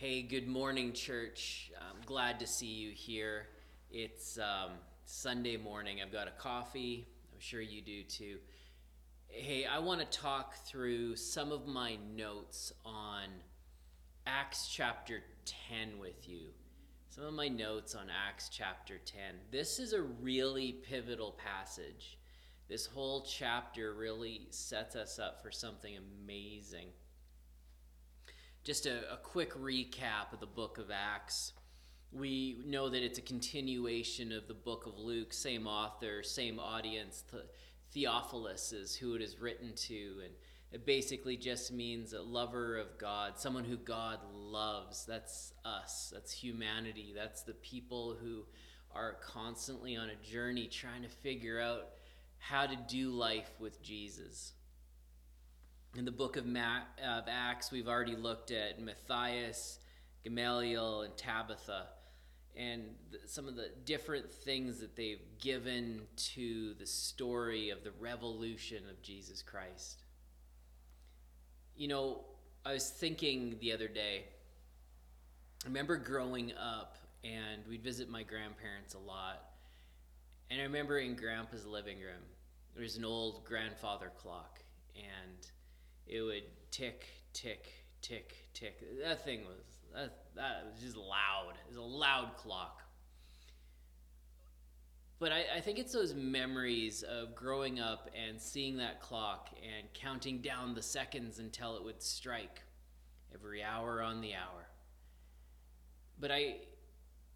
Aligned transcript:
Hey, 0.00 0.22
good 0.22 0.48
morning, 0.48 0.94
church. 0.94 1.70
I'm 1.78 2.00
glad 2.06 2.40
to 2.40 2.46
see 2.46 2.64
you 2.64 2.90
here. 2.90 3.48
It's 3.90 4.38
um, 4.38 4.70
Sunday 5.04 5.58
morning. 5.58 5.98
I've 6.00 6.10
got 6.10 6.26
a 6.26 6.30
coffee. 6.30 7.06
I'm 7.30 7.38
sure 7.38 7.60
you 7.60 7.82
do 7.82 8.02
too. 8.04 8.38
Hey, 9.26 9.66
I 9.66 9.78
want 9.78 10.00
to 10.00 10.06
talk 10.06 10.54
through 10.64 11.16
some 11.16 11.52
of 11.52 11.66
my 11.66 11.98
notes 12.16 12.72
on 12.82 13.24
Acts 14.26 14.68
chapter 14.74 15.22
10 15.68 15.98
with 15.98 16.26
you. 16.26 16.46
Some 17.10 17.24
of 17.24 17.34
my 17.34 17.48
notes 17.48 17.94
on 17.94 18.06
Acts 18.26 18.48
chapter 18.48 18.96
10. 19.04 19.20
This 19.52 19.78
is 19.78 19.92
a 19.92 20.00
really 20.00 20.72
pivotal 20.72 21.32
passage. 21.32 22.16
This 22.70 22.86
whole 22.86 23.20
chapter 23.20 23.92
really 23.92 24.46
sets 24.48 24.96
us 24.96 25.18
up 25.18 25.42
for 25.42 25.50
something 25.50 25.92
amazing 26.24 26.86
just 28.64 28.86
a, 28.86 29.12
a 29.12 29.16
quick 29.16 29.54
recap 29.54 30.32
of 30.32 30.40
the 30.40 30.46
book 30.46 30.78
of 30.78 30.90
Acts. 30.90 31.52
We 32.12 32.62
know 32.66 32.88
that 32.88 33.02
it's 33.02 33.18
a 33.18 33.22
continuation 33.22 34.32
of 34.32 34.48
the 34.48 34.54
book 34.54 34.86
of 34.86 34.98
Luke, 34.98 35.32
same 35.32 35.66
author, 35.66 36.22
same 36.22 36.58
audience. 36.58 37.24
The, 37.30 37.44
Theophilus 37.92 38.72
is 38.72 38.94
who 38.94 39.14
it 39.14 39.22
is 39.22 39.40
written 39.40 39.72
to, 39.74 40.14
and 40.24 40.32
it 40.70 40.86
basically 40.86 41.36
just 41.36 41.72
means 41.72 42.12
a 42.12 42.22
lover 42.22 42.76
of 42.76 42.98
God, 42.98 43.38
someone 43.38 43.64
who 43.64 43.76
God 43.76 44.20
loves. 44.32 45.04
That's 45.04 45.52
us, 45.64 46.10
that's 46.12 46.32
humanity, 46.32 47.12
that's 47.16 47.42
the 47.42 47.54
people 47.54 48.16
who 48.20 48.44
are 48.92 49.16
constantly 49.24 49.96
on 49.96 50.10
a 50.10 50.30
journey 50.30 50.66
trying 50.66 51.02
to 51.02 51.08
figure 51.08 51.60
out 51.60 51.88
how 52.38 52.66
to 52.66 52.76
do 52.88 53.10
life 53.10 53.50
with 53.58 53.82
Jesus. 53.82 54.52
In 55.96 56.04
the 56.04 56.12
book 56.12 56.36
of, 56.36 56.46
Ma- 56.46 56.82
of 57.04 57.24
Acts, 57.28 57.72
we've 57.72 57.88
already 57.88 58.14
looked 58.14 58.52
at 58.52 58.80
Matthias, 58.80 59.80
Gamaliel, 60.22 61.02
and 61.02 61.16
Tabitha, 61.16 61.86
and 62.56 62.94
some 63.26 63.48
of 63.48 63.56
the 63.56 63.70
different 63.84 64.30
things 64.30 64.78
that 64.78 64.94
they've 64.94 65.22
given 65.40 66.02
to 66.16 66.74
the 66.74 66.86
story 66.86 67.70
of 67.70 67.82
the 67.82 67.90
revolution 67.98 68.84
of 68.88 69.02
Jesus 69.02 69.42
Christ. 69.42 70.04
You 71.76 71.88
know, 71.88 72.20
I 72.64 72.72
was 72.72 72.88
thinking 72.88 73.56
the 73.60 73.72
other 73.72 73.88
day, 73.88 74.26
I 75.64 75.66
remember 75.66 75.96
growing 75.96 76.52
up, 76.52 76.98
and 77.24 77.62
we'd 77.68 77.82
visit 77.82 78.08
my 78.08 78.22
grandparents 78.22 78.94
a 78.94 78.98
lot. 78.98 79.42
And 80.50 80.60
I 80.60 80.64
remember 80.64 80.98
in 80.98 81.16
Grandpa's 81.16 81.66
living 81.66 81.98
room, 81.98 82.22
there 82.74 82.82
was 82.84 82.96
an 82.96 83.04
old 83.04 83.44
grandfather 83.44 84.12
clock, 84.16 84.60
and 84.94 85.50
it 86.06 86.22
would 86.22 86.44
tick, 86.70 87.06
tick, 87.32 87.66
tick, 88.02 88.36
tick. 88.54 88.80
That 89.02 89.24
thing 89.24 89.40
was 89.40 89.64
that, 89.94 90.16
that 90.36 90.66
was 90.72 90.80
just 90.80 90.96
loud. 90.96 91.54
It 91.66 91.68
was 91.68 91.76
a 91.76 91.82
loud 91.82 92.36
clock. 92.36 92.82
But 95.18 95.32
I, 95.32 95.44
I 95.56 95.60
think 95.60 95.78
it's 95.78 95.92
those 95.92 96.14
memories 96.14 97.02
of 97.02 97.34
growing 97.34 97.78
up 97.78 98.08
and 98.14 98.40
seeing 98.40 98.78
that 98.78 99.00
clock 99.00 99.50
and 99.62 99.92
counting 99.92 100.38
down 100.38 100.74
the 100.74 100.82
seconds 100.82 101.38
until 101.38 101.76
it 101.76 101.84
would 101.84 102.02
strike 102.02 102.62
every 103.34 103.62
hour 103.62 104.00
on 104.02 104.22
the 104.22 104.34
hour. 104.34 104.66
But 106.18 106.30
I 106.30 106.56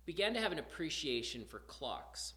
began 0.06 0.32
to 0.34 0.40
have 0.40 0.52
an 0.52 0.58
appreciation 0.58 1.44
for 1.44 1.60
clocks. 1.60 2.32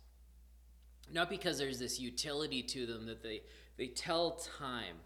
Not 1.11 1.29
because 1.29 1.57
there's 1.57 1.79
this 1.79 1.99
utility 1.99 2.61
to 2.63 2.85
them 2.85 3.05
that 3.05 3.23
they, 3.23 3.41
they 3.77 3.87
tell 3.87 4.41
time, 4.59 4.97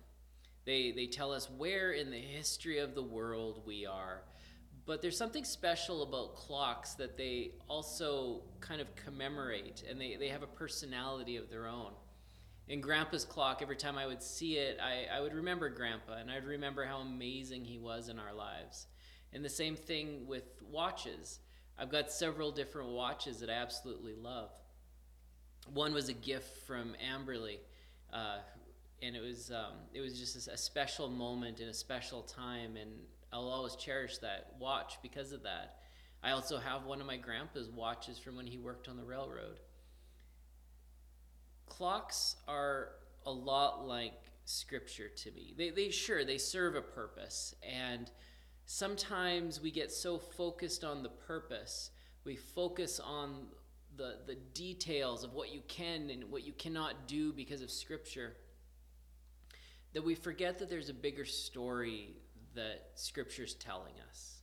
they, 0.66 0.92
they 0.92 1.08
tell 1.08 1.32
us 1.32 1.50
where 1.50 1.92
in 1.92 2.12
the 2.12 2.18
history 2.20 2.80
of 2.80 2.96
the 2.96 3.04
world 3.04 3.62
we 3.66 3.86
are. 3.86 4.24
But 4.86 5.02
there's 5.02 5.18
something 5.18 5.44
special 5.44 6.04
about 6.04 6.36
clocks 6.36 6.96
that 6.96 7.18
they 7.18 7.52
also 7.68 8.42
kind 8.60 8.82
of 8.82 8.96
commemorate, 8.96 9.84
and 9.90 10.00
they, 10.02 10.16
they 10.16 10.30
have 10.30 10.44
a 10.44 10.48
personality 10.48 11.38
of 11.38 11.50
their 11.50 11.68
own. 11.68 11.92
In 12.68 12.82
Grandpa's 12.82 13.26
clock, 13.26 13.62
every 13.62 13.76
time 13.76 13.98
I 13.98 14.08
would 14.08 14.24
see 14.24 14.58
it, 14.58 14.80
I, 14.82 15.06
I 15.16 15.22
would 15.22 15.34
remember 15.34 15.70
Grandpa, 15.70 16.14
and 16.14 16.32
I'd 16.32 16.46
remember 16.46 16.86
how 16.86 16.98
amazing 16.98 17.66
he 17.66 17.78
was 17.78 18.10
in 18.10 18.18
our 18.18 18.34
lives. 18.34 18.88
And 19.34 19.46
the 19.46 19.50
same 19.50 19.76
thing 19.76 20.26
with 20.28 20.44
watches. 20.70 21.40
I've 21.78 21.92
got 21.92 22.12
several 22.12 22.52
different 22.52 22.90
watches 22.90 23.40
that 23.40 23.50
I 23.50 23.54
absolutely 23.54 24.14
love. 24.14 24.52
One 25.74 25.94
was 25.94 26.10
a 26.10 26.14
gift 26.14 26.66
from 26.66 26.96
Amberly, 27.06 27.60
uh, 28.12 28.38
and 29.02 29.16
it 29.16 29.22
was 29.22 29.52
um, 29.52 29.74
it 29.94 30.02
was 30.02 30.20
just 30.20 30.48
a 30.48 30.58
special 30.58 31.10
moment 31.10 31.60
and 31.60 31.70
a 31.70 31.74
special 31.74 32.22
time, 32.22 32.76
and 32.78 32.92
I'll 33.34 33.50
always 33.50 33.76
cherish 33.76 34.20
that 34.20 34.54
watch 34.60 35.00
because 35.02 35.32
of 35.32 35.44
that. 35.44 35.78
I 36.24 36.32
also 36.32 36.58
have 36.58 36.86
one 36.86 37.02
of 37.02 37.08
my 37.08 37.18
grandpa's 37.18 37.70
watches 37.70 38.20
from 38.20 38.36
when 38.36 38.46
he 38.46 38.58
worked 38.58 38.88
on 38.88 38.98
the 38.98 39.04
railroad. 39.04 39.60
Clocks 41.66 42.36
are 42.48 42.90
a 43.26 43.32
lot 43.32 43.88
like 43.88 44.14
scripture 44.46 45.08
to 45.08 45.32
me. 45.32 45.56
They, 45.58 45.72
they 45.72 45.90
sure 45.90 46.24
they 46.24 46.38
serve 46.38 46.76
a 46.76 46.82
purpose, 46.82 47.56
and 47.68 48.12
sometimes 48.66 49.60
we 49.60 49.72
get 49.72 49.92
so 49.92 50.20
focused 50.20 50.84
on 50.84 51.02
the 51.02 51.10
purpose, 51.10 51.90
we 52.24 52.36
focus 52.36 53.00
on 53.00 53.48
the 53.98 54.18
the 54.28 54.36
details 54.54 55.24
of 55.24 55.34
what 55.34 55.52
you 55.52 55.62
can 55.68 56.12
and 56.12 56.26
what 56.26 56.46
you 56.46 56.54
cannot 56.54 57.08
do 57.08 57.34
because 57.34 57.62
of 57.62 57.72
scripture 57.72 58.36
that 59.94 60.04
we 60.04 60.16
forget 60.16 60.60
that 60.60 60.70
there's 60.70 60.90
a 60.90 60.94
bigger 60.94 61.26
story 61.26 62.16
that 62.56 62.92
Scripture's 62.96 63.54
telling 63.56 63.94
us. 64.10 64.38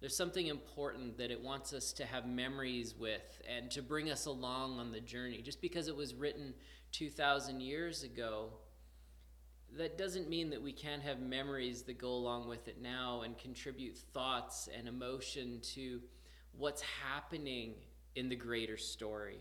There's 0.00 0.16
something 0.16 0.46
important 0.46 1.16
that 1.18 1.30
it 1.30 1.40
wants 1.40 1.72
us 1.72 1.92
to 1.94 2.04
have 2.04 2.26
memories 2.26 2.94
with 2.94 3.40
and 3.48 3.70
to 3.70 3.82
bring 3.82 4.10
us 4.10 4.26
along 4.26 4.78
on 4.78 4.92
the 4.92 5.00
journey. 5.00 5.40
Just 5.40 5.60
because 5.60 5.88
it 5.88 5.96
was 5.96 6.14
written 6.14 6.52
2,000 6.92 7.60
years 7.60 8.02
ago, 8.02 8.50
that 9.76 9.98
doesn't 9.98 10.28
mean 10.28 10.50
that 10.50 10.62
we 10.62 10.72
can't 10.72 11.02
have 11.02 11.20
memories 11.20 11.82
that 11.82 11.98
go 11.98 12.10
along 12.10 12.48
with 12.48 12.68
it 12.68 12.80
now 12.80 13.22
and 13.22 13.38
contribute 13.38 13.96
thoughts 13.96 14.68
and 14.76 14.86
emotion 14.86 15.60
to 15.74 16.00
what's 16.52 16.82
happening 16.82 17.74
in 18.14 18.28
the 18.28 18.36
greater 18.36 18.76
story. 18.76 19.40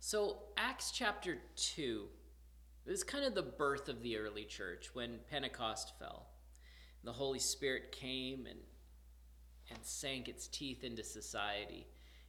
So, 0.00 0.38
Acts 0.56 0.90
chapter 0.92 1.38
2 1.56 2.06
it 2.86 2.90
was 2.90 3.02
kind 3.02 3.24
of 3.24 3.34
the 3.34 3.42
birth 3.42 3.88
of 3.88 4.02
the 4.02 4.16
early 4.16 4.44
church 4.44 4.90
when 4.94 5.18
Pentecost 5.30 5.92
fell. 5.98 6.26
The 7.02 7.12
Holy 7.12 7.38
Spirit 7.38 7.92
came 7.92 8.46
and, 8.46 8.60
and 9.70 9.78
sank 9.82 10.28
its 10.28 10.46
teeth 10.46 10.84
into 10.84 11.02
society 11.02 11.86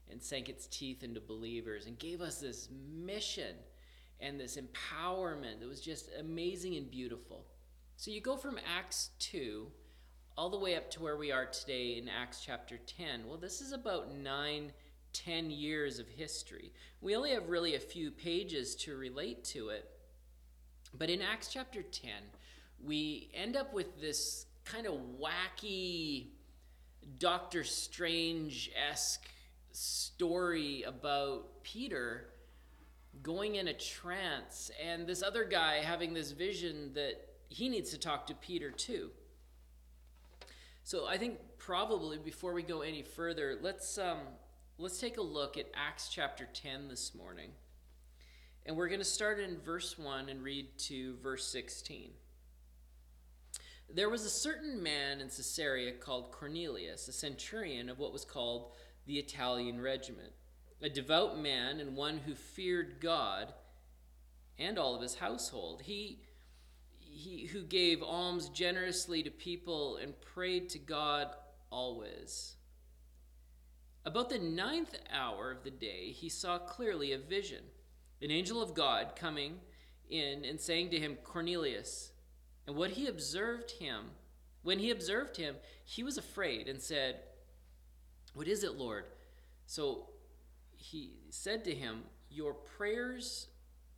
and 0.10 0.22
sank 0.22 0.50
its 0.50 0.68
teeth 0.68 1.04
into 1.04 1.20
believers 1.20 1.86
and 1.86 2.00
gave 2.00 2.22
us 2.22 2.40
this 2.40 2.70
mission 2.72 3.56
and 4.20 4.40
this 4.40 4.58
empowerment 4.58 5.60
that 5.60 5.68
was 5.68 5.82
just 5.82 6.10
amazing 6.20 6.76
and 6.76 6.90
beautiful. 6.90 7.46
So 7.98 8.12
you 8.12 8.22
go 8.22 8.38
from 8.38 8.58
Acts 8.78 9.12
2 9.20 9.68
all 10.38 10.50
the 10.50 10.60
way 10.60 10.76
up 10.76 10.90
to 10.92 11.02
where 11.02 11.18
we 11.18 11.32
are 11.32 11.46
today 11.46 11.98
in 11.98 12.08
Acts 12.08 12.42
chapter 12.46 12.78
10. 12.78 13.28
Well, 13.28 13.38
this 13.38 13.62
is 13.62 13.74
about 13.74 14.16
nine, 14.16 14.72
ten 15.14 15.50
years 15.50 16.00
of 16.00 16.08
history. 16.08 16.74
We 17.02 17.16
only 17.16 17.32
have 17.32 17.50
really 17.50 17.76
a 17.76 17.80
few 17.80 18.12
pages 18.12 18.76
to 18.78 18.96
relate 18.96 19.44
to 19.46 19.70
it. 19.70 19.90
But 20.94 21.10
in 21.10 21.22
Acts 21.22 21.50
chapter 21.52 21.82
10, 21.82 22.12
we 22.84 23.30
end 23.34 23.56
up 23.56 23.74
with 23.74 24.00
this 24.00 24.46
kind 24.66 24.86
of 24.86 24.94
wacky 25.20 26.28
Doctor 27.20 27.64
Strange 27.64 28.72
esque 28.90 29.28
story 29.72 30.84
about 30.84 31.64
Peter 31.64 32.30
going 33.24 33.56
in 33.56 33.68
a 33.68 33.74
trance 33.74 34.72
and 34.84 35.08
this 35.08 35.24
other 35.24 35.44
guy 35.44 35.78
having 35.78 36.14
this 36.14 36.32
vision 36.32 36.92
that 36.94 37.14
he 37.50 37.70
needs 37.70 37.92
to 37.92 37.98
talk 37.98 38.28
to 38.28 38.36
Peter 38.36 38.72
too. 38.72 39.10
So 40.84 41.06
I 41.06 41.18
think 41.18 41.38
probably 41.58 42.18
before 42.18 42.54
we 42.54 42.64
go 42.64 42.82
any 42.82 43.02
further, 43.02 43.58
let's 43.62 43.98
um, 43.98 44.20
let's 44.78 45.00
take 45.00 45.18
a 45.18 45.22
look 45.22 45.58
at 45.58 45.66
Acts 45.74 46.10
chapter 46.10 46.48
10 46.54 46.88
this 46.88 47.16
morning. 47.16 47.52
And 48.68 48.76
we're 48.76 48.90
going 48.90 49.00
to 49.00 49.06
start 49.06 49.40
in 49.40 49.62
verse 49.62 49.98
1 49.98 50.28
and 50.28 50.44
read 50.44 50.78
to 50.80 51.16
verse 51.24 51.48
16. 51.48 52.12
There 53.90 54.10
was 54.10 54.26
a 54.26 54.30
certain 54.30 54.84
man 54.84 55.22
in 55.22 55.28
Caesarea 55.28 55.94
called 55.94 56.34
Cornelius, 56.34 57.08
a 57.08 57.14
centurion 57.14 57.88
of 57.88 57.98
what 57.98 58.12
was 58.12 58.26
called 58.26 58.74
the 59.06 59.20
Italian 59.20 59.80
regiment, 59.80 60.34
a 60.82 60.90
devout 60.90 61.40
man 61.40 61.80
and 61.80 61.96
one 61.96 62.18
who 62.18 62.36
feared 62.36 63.00
God 63.00 63.54
and 64.60 64.78
all 64.78 64.96
of 64.96 65.02
his 65.02 65.16
household. 65.16 65.84
He, 65.84 66.20
he 67.00 67.46
who 67.46 67.64
gave 67.64 68.04
alms 68.04 68.50
generously 68.50 69.24
to 69.24 69.32
people 69.32 69.96
and 69.96 70.20
prayed 70.20 70.68
to 70.72 70.80
God 70.80 71.30
always. 71.70 72.58
About 74.04 74.28
the 74.28 74.40
ninth 74.40 74.94
hour 75.10 75.52
of 75.52 75.64
the 75.64 75.72
day, 75.72 76.12
he 76.12 76.28
saw 76.28 76.58
clearly 76.60 77.14
a 77.14 77.18
vision 77.18 77.64
an 78.22 78.32
angel 78.32 78.62
of 78.62 78.74
God 78.74 79.16
coming 79.16 79.60
in 80.10 80.46
and 80.46 80.60
saying 80.60 80.90
to 80.92 81.00
him, 81.00 81.18
Cornelius. 81.24 82.12
And 82.66 82.76
what 82.76 82.92
he 82.92 83.08
observed 83.08 83.72
him, 83.72 84.12
When 84.64 84.80
he 84.80 84.92
observed 84.92 85.38
him, 85.38 85.56
he 85.86 86.04
was 86.04 86.18
afraid 86.18 86.68
and 86.68 86.82
said, 86.82 87.20
What 88.34 88.48
is 88.48 88.64
it, 88.64 88.76
Lord? 88.76 89.06
So 89.66 90.10
he 90.76 91.14
said 91.30 91.64
to 91.66 91.74
him, 91.74 92.04
Your 92.30 92.54
prayers 92.54 93.48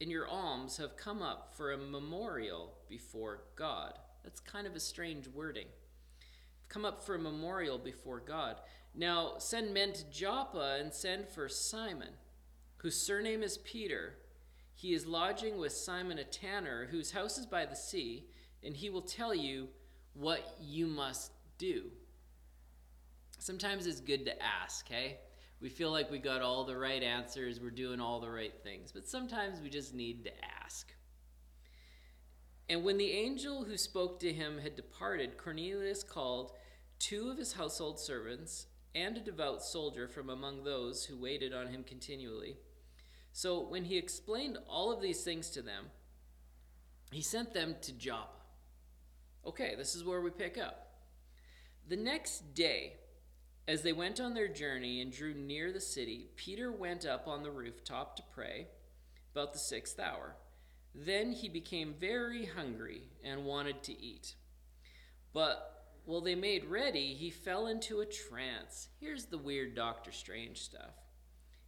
and 0.01 0.09
your 0.09 0.27
alms 0.27 0.77
have 0.77 0.95
come 0.95 1.21
up 1.21 1.53
for 1.55 1.71
a 1.71 1.77
memorial 1.77 2.73
before 2.87 3.43
God. 3.55 3.93
That's 4.23 4.39
kind 4.39 4.67
of 4.67 4.75
a 4.75 4.79
strange 4.79 5.27
wording. 5.27 5.67
Come 6.69 6.85
up 6.85 7.03
for 7.03 7.15
a 7.15 7.19
memorial 7.19 7.77
before 7.77 8.19
God. 8.19 8.57
Now 8.95 9.33
send 9.37 9.73
men 9.73 9.93
to 9.93 10.09
Joppa 10.11 10.77
and 10.79 10.93
send 10.93 11.27
for 11.27 11.49
Simon, 11.49 12.13
whose 12.79 12.99
surname 12.99 13.43
is 13.43 13.57
Peter. 13.59 14.15
He 14.73 14.93
is 14.93 15.05
lodging 15.05 15.57
with 15.57 15.71
Simon 15.71 16.17
a 16.19 16.23
tanner, 16.23 16.87
whose 16.89 17.11
house 17.11 17.37
is 17.37 17.45
by 17.45 17.65
the 17.65 17.75
sea, 17.75 18.25
and 18.63 18.75
he 18.75 18.89
will 18.89 19.01
tell 19.01 19.35
you 19.35 19.67
what 20.13 20.55
you 20.59 20.87
must 20.87 21.31
do. 21.57 21.83
Sometimes 23.37 23.85
it's 23.85 24.01
good 24.01 24.25
to 24.25 24.43
ask, 24.43 24.87
hey? 24.87 25.17
We 25.61 25.69
feel 25.69 25.91
like 25.91 26.09
we 26.09 26.19
got 26.19 26.41
all 26.41 26.63
the 26.63 26.77
right 26.77 27.03
answers, 27.03 27.59
we're 27.59 27.69
doing 27.69 27.99
all 27.99 28.21
the 28.21 28.29
right 28.29 28.53
things, 28.63 28.93
but 28.93 29.07
sometimes 29.07 29.59
we 29.59 29.69
just 29.69 29.93
need 29.93 30.23
to 30.23 30.31
ask. 30.63 30.93
And 32.69 32.83
when 32.83 32.97
the 32.97 33.11
angel 33.11 33.65
who 33.65 33.75
spoke 33.75 34.19
to 34.21 34.31
him 34.31 34.59
had 34.59 34.75
departed, 34.75 35.37
Cornelius 35.37 36.03
called 36.03 36.51
two 36.97 37.29
of 37.29 37.37
his 37.37 37.53
household 37.53 37.99
servants 37.99 38.67
and 38.95 39.17
a 39.17 39.21
devout 39.21 39.63
soldier 39.63 40.07
from 40.07 40.29
among 40.29 40.63
those 40.63 41.05
who 41.05 41.17
waited 41.17 41.53
on 41.53 41.67
him 41.67 41.83
continually. 41.83 42.57
So 43.39 43.61
when 43.61 43.85
he 43.85 43.97
explained 43.97 44.57
all 44.67 44.91
of 44.91 45.01
these 45.01 45.23
things 45.23 45.49
to 45.51 45.61
them, 45.61 45.85
he 47.09 47.21
sent 47.21 47.53
them 47.53 47.77
to 47.83 47.93
Joppa. 47.93 48.35
Okay, 49.47 49.75
this 49.77 49.95
is 49.95 50.03
where 50.03 50.19
we 50.19 50.29
pick 50.29 50.57
up. 50.57 50.89
The 51.87 51.95
next 51.95 52.53
day, 52.53 52.95
as 53.65 53.81
they 53.81 53.93
went 53.93 54.19
on 54.19 54.33
their 54.33 54.49
journey 54.49 54.99
and 54.99 55.09
drew 55.09 55.33
near 55.33 55.71
the 55.71 55.79
city, 55.79 56.31
Peter 56.35 56.69
went 56.69 57.05
up 57.05 57.29
on 57.29 57.41
the 57.41 57.49
rooftop 57.49 58.17
to 58.17 58.23
pray 58.35 58.67
about 59.33 59.53
the 59.53 59.59
sixth 59.59 60.01
hour. 60.01 60.35
Then 60.93 61.31
he 61.31 61.47
became 61.47 61.95
very 61.97 62.45
hungry 62.45 63.03
and 63.23 63.45
wanted 63.45 63.83
to 63.83 63.97
eat. 63.97 64.35
But 65.31 65.85
while 66.03 66.19
they 66.19 66.35
made 66.35 66.65
ready, 66.65 67.13
he 67.13 67.29
fell 67.29 67.67
into 67.67 68.01
a 68.01 68.05
trance. 68.05 68.89
Here's 68.99 69.27
the 69.27 69.37
weird 69.37 69.75
Doctor 69.75 70.11
Strange 70.11 70.57
stuff. 70.57 70.91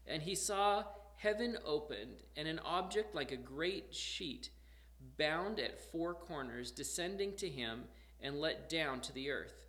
And 0.05 0.21
he 0.21 0.35
saw 0.35 0.83
heaven 1.21 1.55
opened 1.65 2.23
and 2.35 2.47
an 2.47 2.59
object 2.65 3.13
like 3.13 3.31
a 3.31 3.37
great 3.37 3.93
sheet 3.93 4.49
bound 5.17 5.59
at 5.59 5.91
four 5.91 6.15
corners, 6.15 6.71
descending 6.71 7.35
to 7.35 7.47
him 7.47 7.83
and 8.19 8.39
let 8.39 8.69
down 8.69 8.99
to 9.01 9.13
the 9.13 9.29
earth. 9.29 9.67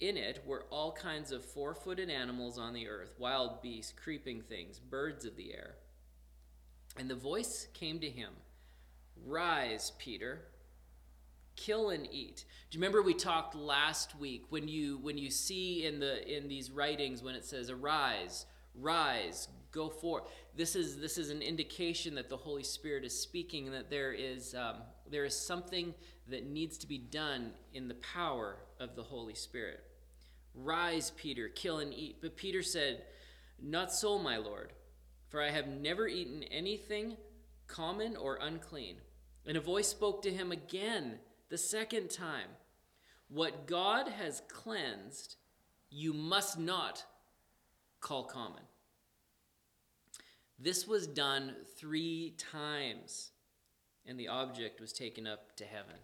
In 0.00 0.16
it 0.16 0.42
were 0.46 0.64
all 0.70 0.92
kinds 0.92 1.32
of 1.32 1.44
four 1.44 1.74
footed 1.74 2.08
animals 2.08 2.58
on 2.58 2.72
the 2.72 2.88
earth, 2.88 3.14
wild 3.18 3.60
beasts, 3.62 3.92
creeping 3.92 4.42
things, 4.42 4.78
birds 4.78 5.24
of 5.24 5.36
the 5.36 5.52
air. 5.52 5.76
And 6.96 7.10
the 7.10 7.14
voice 7.14 7.68
came 7.74 8.00
to 8.00 8.08
him 8.08 8.30
Rise, 9.24 9.92
Peter, 9.98 10.46
kill 11.56 11.90
and 11.90 12.08
eat. 12.10 12.44
Do 12.70 12.76
you 12.76 12.80
remember 12.80 13.02
we 13.02 13.14
talked 13.14 13.54
last 13.54 14.18
week 14.18 14.46
when 14.48 14.66
you 14.66 14.98
when 14.98 15.18
you 15.18 15.30
see 15.30 15.84
in 15.84 16.00
the 16.00 16.36
in 16.36 16.48
these 16.48 16.70
writings 16.70 17.22
when 17.22 17.34
it 17.34 17.44
says 17.44 17.70
arise, 17.70 18.46
rise, 18.74 19.48
go 19.74 19.90
forth. 19.90 20.24
This 20.56 20.76
is 20.76 20.98
this 20.98 21.18
is 21.18 21.28
an 21.28 21.42
indication 21.42 22.14
that 22.14 22.30
the 22.30 22.36
Holy 22.36 22.62
Spirit 22.62 23.04
is 23.04 23.18
speaking, 23.18 23.66
and 23.66 23.74
that 23.74 23.90
there 23.90 24.12
is 24.12 24.54
um, 24.54 24.76
there 25.10 25.24
is 25.24 25.36
something 25.36 25.92
that 26.28 26.46
needs 26.46 26.78
to 26.78 26.86
be 26.86 26.98
done 26.98 27.50
in 27.74 27.88
the 27.88 27.94
power 27.96 28.56
of 28.80 28.96
the 28.96 29.02
Holy 29.02 29.34
Spirit. 29.34 29.80
Rise, 30.54 31.10
Peter, 31.16 31.48
kill 31.48 31.80
and 31.80 31.92
eat. 31.92 32.18
But 32.22 32.36
Peter 32.36 32.62
said, 32.62 33.02
Not 33.60 33.92
so, 33.92 34.18
my 34.18 34.36
Lord, 34.36 34.72
for 35.28 35.42
I 35.42 35.50
have 35.50 35.66
never 35.66 36.06
eaten 36.06 36.44
anything 36.44 37.16
common 37.66 38.16
or 38.16 38.38
unclean. 38.40 38.96
And 39.46 39.56
a 39.56 39.60
voice 39.60 39.88
spoke 39.88 40.22
to 40.22 40.32
him 40.32 40.52
again 40.52 41.18
the 41.50 41.58
second 41.58 42.10
time 42.10 42.48
What 43.28 43.66
God 43.66 44.08
has 44.08 44.42
cleansed, 44.48 45.36
you 45.90 46.12
must 46.12 46.58
not 46.58 47.04
call 48.00 48.24
common. 48.24 48.62
This 50.58 50.86
was 50.86 51.06
done 51.06 51.54
three 51.76 52.34
times, 52.38 53.30
and 54.06 54.18
the 54.18 54.28
object 54.28 54.80
was 54.80 54.92
taken 54.92 55.26
up 55.26 55.56
to 55.56 55.64
heaven. 55.64 55.96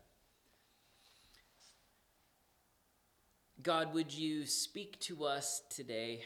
God, 3.63 3.95
would 3.95 4.13
you 4.13 4.47
speak 4.47 4.99
to 5.01 5.25
us 5.25 5.63
today? 5.71 6.25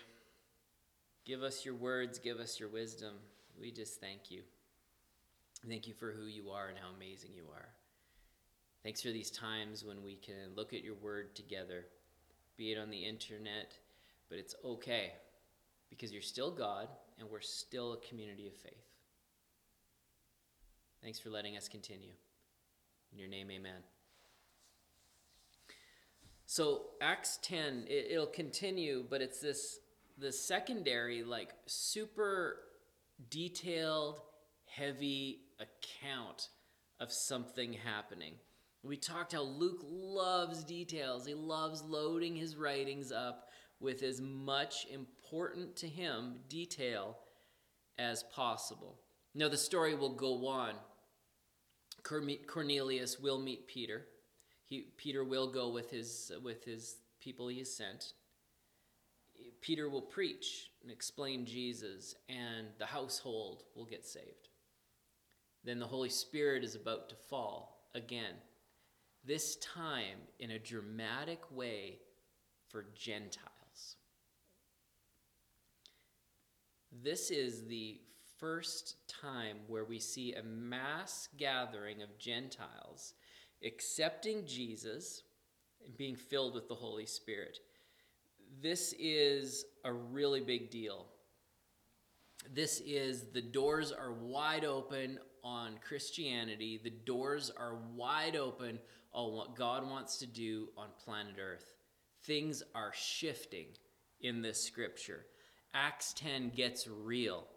Give 1.25 1.43
us 1.43 1.65
your 1.65 1.75
words, 1.75 2.19
give 2.19 2.39
us 2.39 2.59
your 2.59 2.69
wisdom. 2.69 3.15
We 3.61 3.71
just 3.71 4.01
thank 4.01 4.31
you. 4.31 4.43
Thank 5.69 5.87
you 5.87 5.95
for 5.95 6.13
who 6.13 6.27
you 6.27 6.51
are 6.51 6.69
and 6.69 6.79
how 6.79 6.95
amazing 6.97 7.31
you 7.35 7.45
are. 7.53 7.69
Thanks 8.83 9.03
for 9.03 9.09
these 9.09 9.31
times 9.31 9.85
when 9.85 10.03
we 10.03 10.17
can 10.17 10.55
look 10.55 10.73
at 10.75 10.85
your 10.85 10.95
word 10.95 11.35
together, 11.35 11.87
be 12.57 12.73
it 12.73 12.79
on 12.79 12.91
the 12.91 13.05
internet, 13.05 13.73
but 14.29 14.39
it's 14.39 14.55
okay 14.65 15.13
because 15.89 16.13
you're 16.13 16.23
still 16.23 16.51
God 16.51 16.89
and 17.19 17.29
we're 17.31 17.41
still 17.41 17.93
a 17.93 18.09
community 18.09 18.47
of 18.47 18.55
faith. 18.55 18.87
Thanks 21.03 21.19
for 21.19 21.31
letting 21.31 21.57
us 21.57 21.69
continue. 21.69 22.13
In 23.13 23.19
your 23.19 23.29
name, 23.29 23.51
amen. 23.51 23.83
So 26.47 26.83
Acts 27.01 27.39
10, 27.43 27.85
it, 27.89 28.13
it'll 28.13 28.27
continue, 28.27 29.05
but 29.09 29.21
it's 29.21 29.41
this 29.41 29.79
the 30.17 30.33
secondary, 30.33 31.25
like 31.25 31.51
super 31.67 32.59
detailed, 33.31 34.21
heavy 34.67 35.41
account 35.59 36.49
of 37.01 37.13
something 37.13 37.73
happening. 37.73 38.35
We 38.83 38.97
talked 38.97 39.33
how 39.33 39.43
Luke 39.43 39.81
loves 39.83 40.63
details. 40.63 41.27
He 41.27 41.35
loves 41.35 41.83
loading 41.83 42.37
his 42.37 42.57
writings 42.57 43.11
up 43.11 43.49
with 43.81 44.03
as 44.03 44.21
much 44.21 44.87
important 45.35 45.75
to 45.75 45.89
him 45.89 46.37
detail 46.49 47.17
as 47.99 48.23
possible. 48.33 49.01
Now, 49.35 49.49
the 49.49 49.57
story 49.57 49.97
will 49.97 50.15
go 50.15 50.47
on. 50.47 50.75
Cornelius 52.05 53.19
will 53.19 53.41
meet 53.41 53.67
Peter. 53.67 54.07
He, 54.65 54.93
Peter 54.97 55.25
will 55.25 55.51
go 55.51 55.71
with 55.71 55.91
his, 55.91 56.31
with 56.45 56.65
his 56.65 56.99
people 57.21 57.49
he 57.49 57.59
has 57.59 57.75
sent. 57.75 58.13
Peter 59.61 59.89
will 59.89 60.03
preach 60.03 60.71
and 60.83 60.91
explain 60.93 61.47
Jesus, 61.47 62.15
and 62.29 62.69
the 62.79 62.87
household 62.87 63.65
will 63.75 63.87
get 63.87 64.07
saved. 64.07 64.51
Then 65.65 65.81
the 65.81 65.87
Holy 65.87 66.11
Spirit 66.11 66.63
is 66.63 66.77
about 66.77 67.09
to 67.09 67.17
fall 67.29 67.89
again, 67.97 68.35
this 69.25 69.57
time 69.57 70.19
in 70.39 70.53
a 70.53 70.61
dramatic 70.61 71.41
way 71.51 71.99
for 72.69 72.87
Gentiles. 72.95 73.54
This 77.03 77.31
is 77.31 77.67
the 77.67 78.01
first 78.39 78.97
time 79.09 79.59
where 79.69 79.85
we 79.85 79.99
see 79.99 80.35
a 80.35 80.43
mass 80.43 81.29
gathering 81.37 82.03
of 82.03 82.19
Gentiles 82.19 83.15
accepting 83.65 84.47
Jesus 84.47 85.23
and 85.85 85.97
being 85.97 86.17
filled 86.17 86.55
with 86.55 86.69
the 86.69 86.75
Holy 86.75 87.07
Spirit. 87.07 87.59
This 88.63 88.95
is 88.99 89.65
a 89.85 89.93
really 89.93 90.41
big 90.41 90.71
deal. 90.71 91.07
This 92.53 92.81
is 92.81 93.25
the 93.33 93.43
doors 93.43 93.91
are 93.91 94.13
wide 94.13 94.65
open 94.65 95.19
on 95.43 95.79
Christianity. 95.87 96.81
The 96.83 96.91
doors 96.91 97.51
are 97.57 97.77
wide 97.95 98.37
open 98.37 98.79
on 99.13 99.33
what 99.33 99.57
God 99.57 99.89
wants 99.89 100.19
to 100.19 100.27
do 100.27 100.69
on 100.77 100.89
planet 101.05 101.37
Earth. 101.41 101.75
Things 102.25 102.63
are 102.75 102.93
shifting 102.95 103.67
in 104.21 104.43
this 104.43 104.63
scripture. 104.63 105.27
Acts 105.75 106.13
10 106.13 106.51
gets 106.51 106.87
real. 106.87 107.49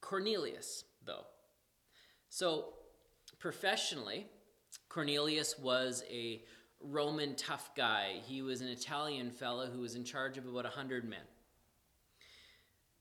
Cornelius, 0.00 0.84
though. 1.04 1.26
So, 2.30 2.72
professionally, 3.38 4.26
Cornelius 4.88 5.58
was 5.58 6.02
a 6.10 6.42
Roman 6.80 7.36
tough 7.36 7.74
guy. 7.76 8.20
He 8.26 8.40
was 8.40 8.62
an 8.62 8.68
Italian 8.68 9.30
fellow 9.30 9.66
who 9.66 9.80
was 9.80 9.94
in 9.94 10.04
charge 10.04 10.38
of 10.38 10.46
about 10.46 10.64
100 10.64 11.04
men. 11.08 11.20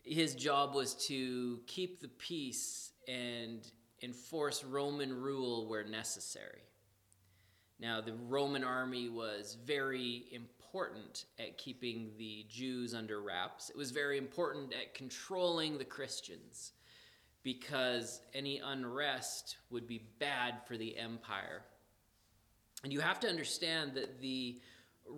His 0.04 0.36
job 0.36 0.76
was 0.76 0.94
to 1.08 1.62
keep 1.68 2.02
the 2.02 2.10
peace 2.10 2.92
and 3.08 3.66
enforce 4.04 4.66
Roman 4.66 5.14
rule 5.14 5.70
where 5.70 5.86
necessary. 5.86 6.64
Now, 7.80 8.02
the 8.02 8.14
Roman 8.14 8.64
army 8.64 9.10
was 9.10 9.58
very 9.66 10.26
important 10.32 10.61
important 10.72 11.26
at 11.38 11.58
keeping 11.58 12.12
the 12.18 12.46
Jews 12.48 12.94
under 12.94 13.22
wraps. 13.22 13.70
It 13.70 13.76
was 13.76 13.92
very 13.92 14.18
important 14.18 14.74
at 14.74 14.94
controlling 14.94 15.78
the 15.78 15.84
Christians 15.84 16.72
because 17.44 18.22
any 18.34 18.62
unrest 18.64 19.58
would 19.70 19.86
be 19.86 20.02
bad 20.20 20.62
for 20.66 20.78
the 20.78 20.98
empire. 20.98 21.64
And 22.86 22.94
you 22.94 23.02
have 23.02 23.20
to 23.20 23.28
understand 23.28 23.96
that 23.96 24.22
the 24.22 24.62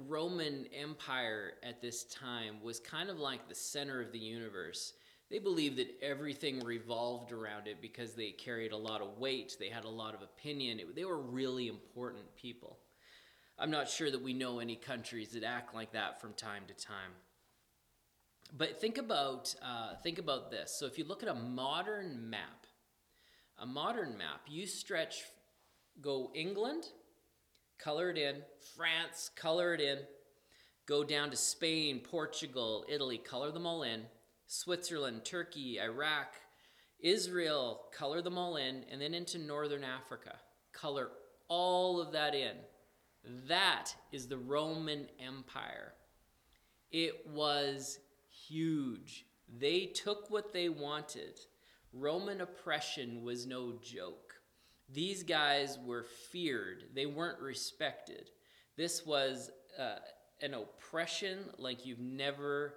Roman 0.07 0.65
Empire 0.74 1.53
at 1.62 1.83
this 1.83 2.05
time 2.05 2.55
was 2.63 2.79
kind 2.79 3.12
of 3.12 3.19
like 3.19 3.48
the 3.48 3.53
center 3.53 4.01
of 4.01 4.12
the 4.12 4.17
universe. 4.17 4.93
They 5.29 5.38
believed 5.38 5.77
that 5.77 5.95
everything 6.01 6.62
revolved 6.62 7.31
around 7.31 7.67
it 7.67 7.79
because 7.79 8.15
they 8.15 8.31
carried 8.31 8.72
a 8.72 8.77
lot 8.77 9.01
of 9.01 9.19
weight, 9.19 9.55
they 9.60 9.69
had 9.69 9.83
a 9.83 9.89
lot 9.89 10.15
of 10.15 10.24
opinion. 10.24 10.79
It, 10.79 10.95
they 10.95 11.05
were 11.05 11.22
really 11.22 11.67
important 11.67 12.24
people. 12.36 12.79
I'm 13.60 13.72
not 13.72 13.89
sure 13.89 14.10
that 14.10 14.22
we 14.22 14.33
know 14.33 14.60
any 14.60 14.75
countries 14.75 15.29
that 15.29 15.43
act 15.43 15.75
like 15.75 15.93
that 15.93 16.19
from 16.19 16.33
time 16.33 16.63
to 16.67 16.74
time. 16.74 17.12
But 18.55 18.79
think 18.79 18.98
about 18.98 19.53
uh, 19.63 19.95
think 20.03 20.19
about 20.19 20.51
this. 20.51 20.75
So 20.77 20.86
if 20.86 20.98
you 20.98 21.05
look 21.05 21.24
at 21.24 21.29
a 21.29 21.33
modern 21.33 22.29
map, 22.29 22.65
a 23.60 23.65
modern 23.65 24.17
map, 24.17 24.41
you 24.48 24.67
stretch, 24.67 25.24
go 26.01 26.31
England, 26.36 26.86
color 27.79 28.10
it 28.10 28.17
in, 28.17 28.38
France, 28.75 29.29
color 29.36 29.74
it 29.74 29.81
in, 29.81 30.00
go 30.86 31.03
down 31.03 31.29
to 31.31 31.36
Spain, 31.36 32.00
Portugal, 32.00 32.86
Italy, 32.89 33.17
color 33.17 33.51
them 33.51 33.65
all 33.65 33.83
in, 33.83 34.03
Switzerland, 34.48 35.25
Turkey, 35.25 35.79
Iraq, 35.79 36.33
Israel, 37.00 37.81
color 37.95 38.22
them 38.22 38.38
all 38.38 38.57
in, 38.57 38.83
and 38.91 39.01
then 39.01 39.13
into 39.13 39.38
Northern 39.38 39.83
Africa, 39.83 40.36
color 40.74 41.10
all 41.48 42.00
of 42.00 42.12
that 42.13 42.36
in. 42.36 42.55
That 43.48 43.96
is 44.12 44.27
the 44.27 44.38
Roman 44.38 45.08
Empire. 45.20 45.94
It 46.92 47.27
was 47.27 48.00
huge. 48.48 49.25
They 49.60 49.86
took 49.86 50.30
what 50.30 50.53
they 50.53 50.70
wanted. 50.70 51.39
Roman 51.94 52.42
oppression 52.42 53.24
was 53.24 53.46
no 53.46 53.74
joke. 53.82 54.34
These 54.89 55.24
guys 55.24 55.80
were 55.84 56.06
feared, 56.32 56.86
they 56.94 57.06
weren't 57.06 57.39
respected. 57.39 58.30
This 58.75 59.06
was 59.06 59.50
uh, 59.80 60.00
an 60.42 60.53
oppression 60.53 61.39
like 61.58 61.86
you've 61.86 62.00
never 62.00 62.74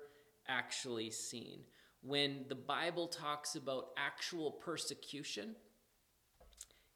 actually 0.46 1.10
seen. 1.10 1.60
When 2.02 2.44
the 2.48 2.54
Bible 2.54 3.08
talks 3.08 3.56
about 3.56 3.88
actual 3.96 4.52
persecution, 4.52 5.56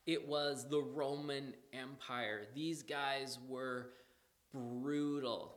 it 0.07 0.27
was 0.27 0.69
the 0.69 0.81
Roman 0.81 1.55
Empire. 1.73 2.47
These 2.55 2.83
guys 2.83 3.39
were 3.49 3.91
brutal. 4.53 5.57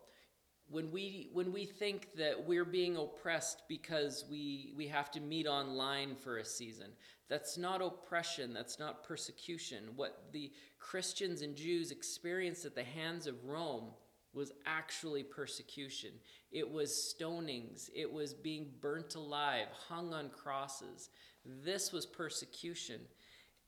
When 0.70 0.92
we 0.92 1.30
when 1.34 1.52
we 1.52 1.66
think 1.66 2.10
that 2.18 2.46
we're 2.46 2.66
being 2.66 2.98
oppressed 2.98 3.64
because 3.68 4.26
we 4.30 4.74
we 4.76 4.88
have 4.88 5.12
to 5.12 5.20
meet 5.20 5.46
online 5.46 6.16
for 6.16 6.38
a 6.38 6.46
season, 6.46 6.92
that's 7.30 7.58
not 7.58 7.82
oppression, 7.82 8.54
that's 8.54 8.80
not 8.80 9.04
persecution. 9.04 9.84
What 9.96 10.26
the 10.32 10.52
Christians 10.80 11.42
and 11.42 11.56
Jews 11.56 11.92
experienced 11.92 12.66
at 12.66 12.76
the 12.76 12.84
hands 12.84 13.28
of 13.28 13.46
Rome 13.46 13.92
was 14.34 14.52
actually 14.66 15.24
persecution. 15.24 16.12
It 16.52 16.70
was 16.70 16.92
stonings, 16.92 17.90
it 17.96 18.12
was 18.12 18.34
being 18.34 18.72
burnt 18.82 19.16
alive, 19.16 19.68
hung 19.88 20.14
on 20.14 20.30
crosses. 20.30 21.10
This 21.46 21.92
was 21.92 22.06
persecution. 22.06 23.02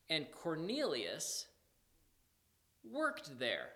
And 0.10 0.30
Cornelius 0.32 1.48
worked 2.92 3.40
there. 3.40 3.70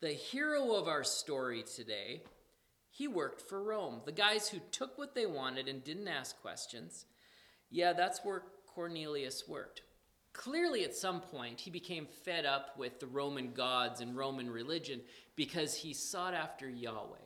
The 0.00 0.10
hero 0.10 0.74
of 0.74 0.88
our 0.88 1.04
story 1.04 1.62
today, 1.62 2.22
he 2.90 3.08
worked 3.08 3.40
for 3.48 3.62
Rome. 3.62 4.02
The 4.04 4.12
guys 4.12 4.48
who 4.48 4.60
took 4.70 4.98
what 4.98 5.14
they 5.14 5.26
wanted 5.26 5.66
and 5.68 5.82
didn't 5.82 6.08
ask 6.08 6.40
questions. 6.40 7.06
Yeah, 7.70 7.92
that's 7.92 8.20
where 8.22 8.42
Cornelius 8.66 9.44
worked. 9.48 9.82
Clearly, 10.34 10.84
at 10.84 10.94
some 10.94 11.20
point, 11.20 11.60
he 11.60 11.70
became 11.70 12.06
fed 12.24 12.44
up 12.44 12.76
with 12.76 13.00
the 13.00 13.06
Roman 13.06 13.52
gods 13.52 14.00
and 14.00 14.16
Roman 14.16 14.50
religion 14.50 15.00
because 15.36 15.74
he 15.74 15.94
sought 15.94 16.34
after 16.34 16.68
Yahweh. 16.68 17.16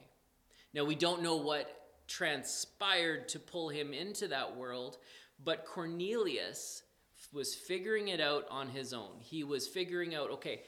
Now, 0.74 0.84
we 0.84 0.94
don't 0.94 1.22
know 1.22 1.36
what 1.36 1.88
transpired 2.06 3.28
to 3.28 3.38
pull 3.38 3.70
him 3.70 3.92
into 3.92 4.28
that 4.28 4.56
world, 4.56 4.98
but 5.42 5.64
Cornelius 5.64 6.82
was 7.32 7.54
figuring 7.54 8.08
it 8.08 8.20
out 8.20 8.46
on 8.50 8.68
his 8.68 8.92
own. 8.92 9.20
He 9.20 9.44
was 9.44 9.68
figuring 9.68 10.14
out, 10.14 10.30
okay, 10.30 10.62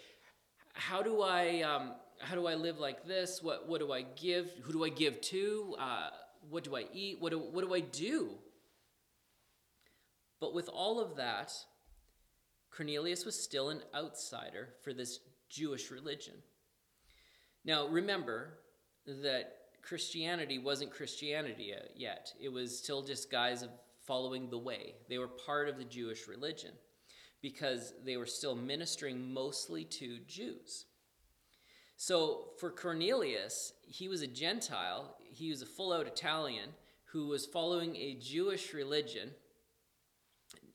how 0.74 1.02
do 1.02 1.22
I 1.22 1.62
um, 1.62 1.92
how 2.20 2.34
do 2.34 2.46
I 2.46 2.54
live 2.54 2.78
like 2.78 3.06
this? 3.06 3.42
What 3.42 3.68
what 3.68 3.80
do 3.80 3.92
I 3.92 4.02
give? 4.02 4.50
Who 4.62 4.72
do 4.72 4.84
I 4.84 4.88
give 4.88 5.20
to? 5.22 5.76
Uh, 5.78 6.10
what 6.48 6.64
do 6.64 6.76
I 6.76 6.84
eat? 6.92 7.20
What 7.20 7.30
do, 7.32 7.38
what 7.38 7.64
do 7.64 7.74
I 7.74 7.80
do? 7.80 8.30
But 10.40 10.54
with 10.54 10.68
all 10.68 11.00
of 11.00 11.16
that, 11.16 11.52
Cornelius 12.70 13.24
was 13.24 13.42
still 13.42 13.68
an 13.68 13.82
outsider 13.94 14.70
for 14.82 14.94
this 14.94 15.20
Jewish 15.50 15.90
religion. 15.90 16.34
Now, 17.64 17.88
remember 17.88 18.58
that 19.06 19.56
Christianity 19.82 20.58
wasn't 20.58 20.92
Christianity 20.92 21.74
yet. 21.94 22.32
It 22.40 22.50
was 22.50 22.78
still 22.78 23.02
just 23.02 23.30
guys 23.30 23.62
of 23.62 23.70
following 24.10 24.50
the 24.50 24.58
way. 24.58 24.96
They 25.08 25.18
were 25.18 25.28
part 25.28 25.68
of 25.68 25.78
the 25.78 25.84
Jewish 25.84 26.26
religion 26.26 26.72
because 27.40 27.94
they 28.04 28.16
were 28.16 28.26
still 28.26 28.56
ministering 28.56 29.32
mostly 29.32 29.84
to 29.84 30.18
Jews. 30.26 30.86
So 31.96 32.48
for 32.58 32.72
Cornelius, 32.72 33.72
he 33.86 34.08
was 34.08 34.22
a 34.22 34.26
Gentile, 34.26 35.14
he 35.30 35.50
was 35.50 35.62
a 35.62 35.66
full 35.66 35.92
out 35.92 36.08
Italian 36.08 36.70
who 37.12 37.28
was 37.28 37.46
following 37.46 37.94
a 37.94 38.14
Jewish 38.14 38.74
religion, 38.74 39.30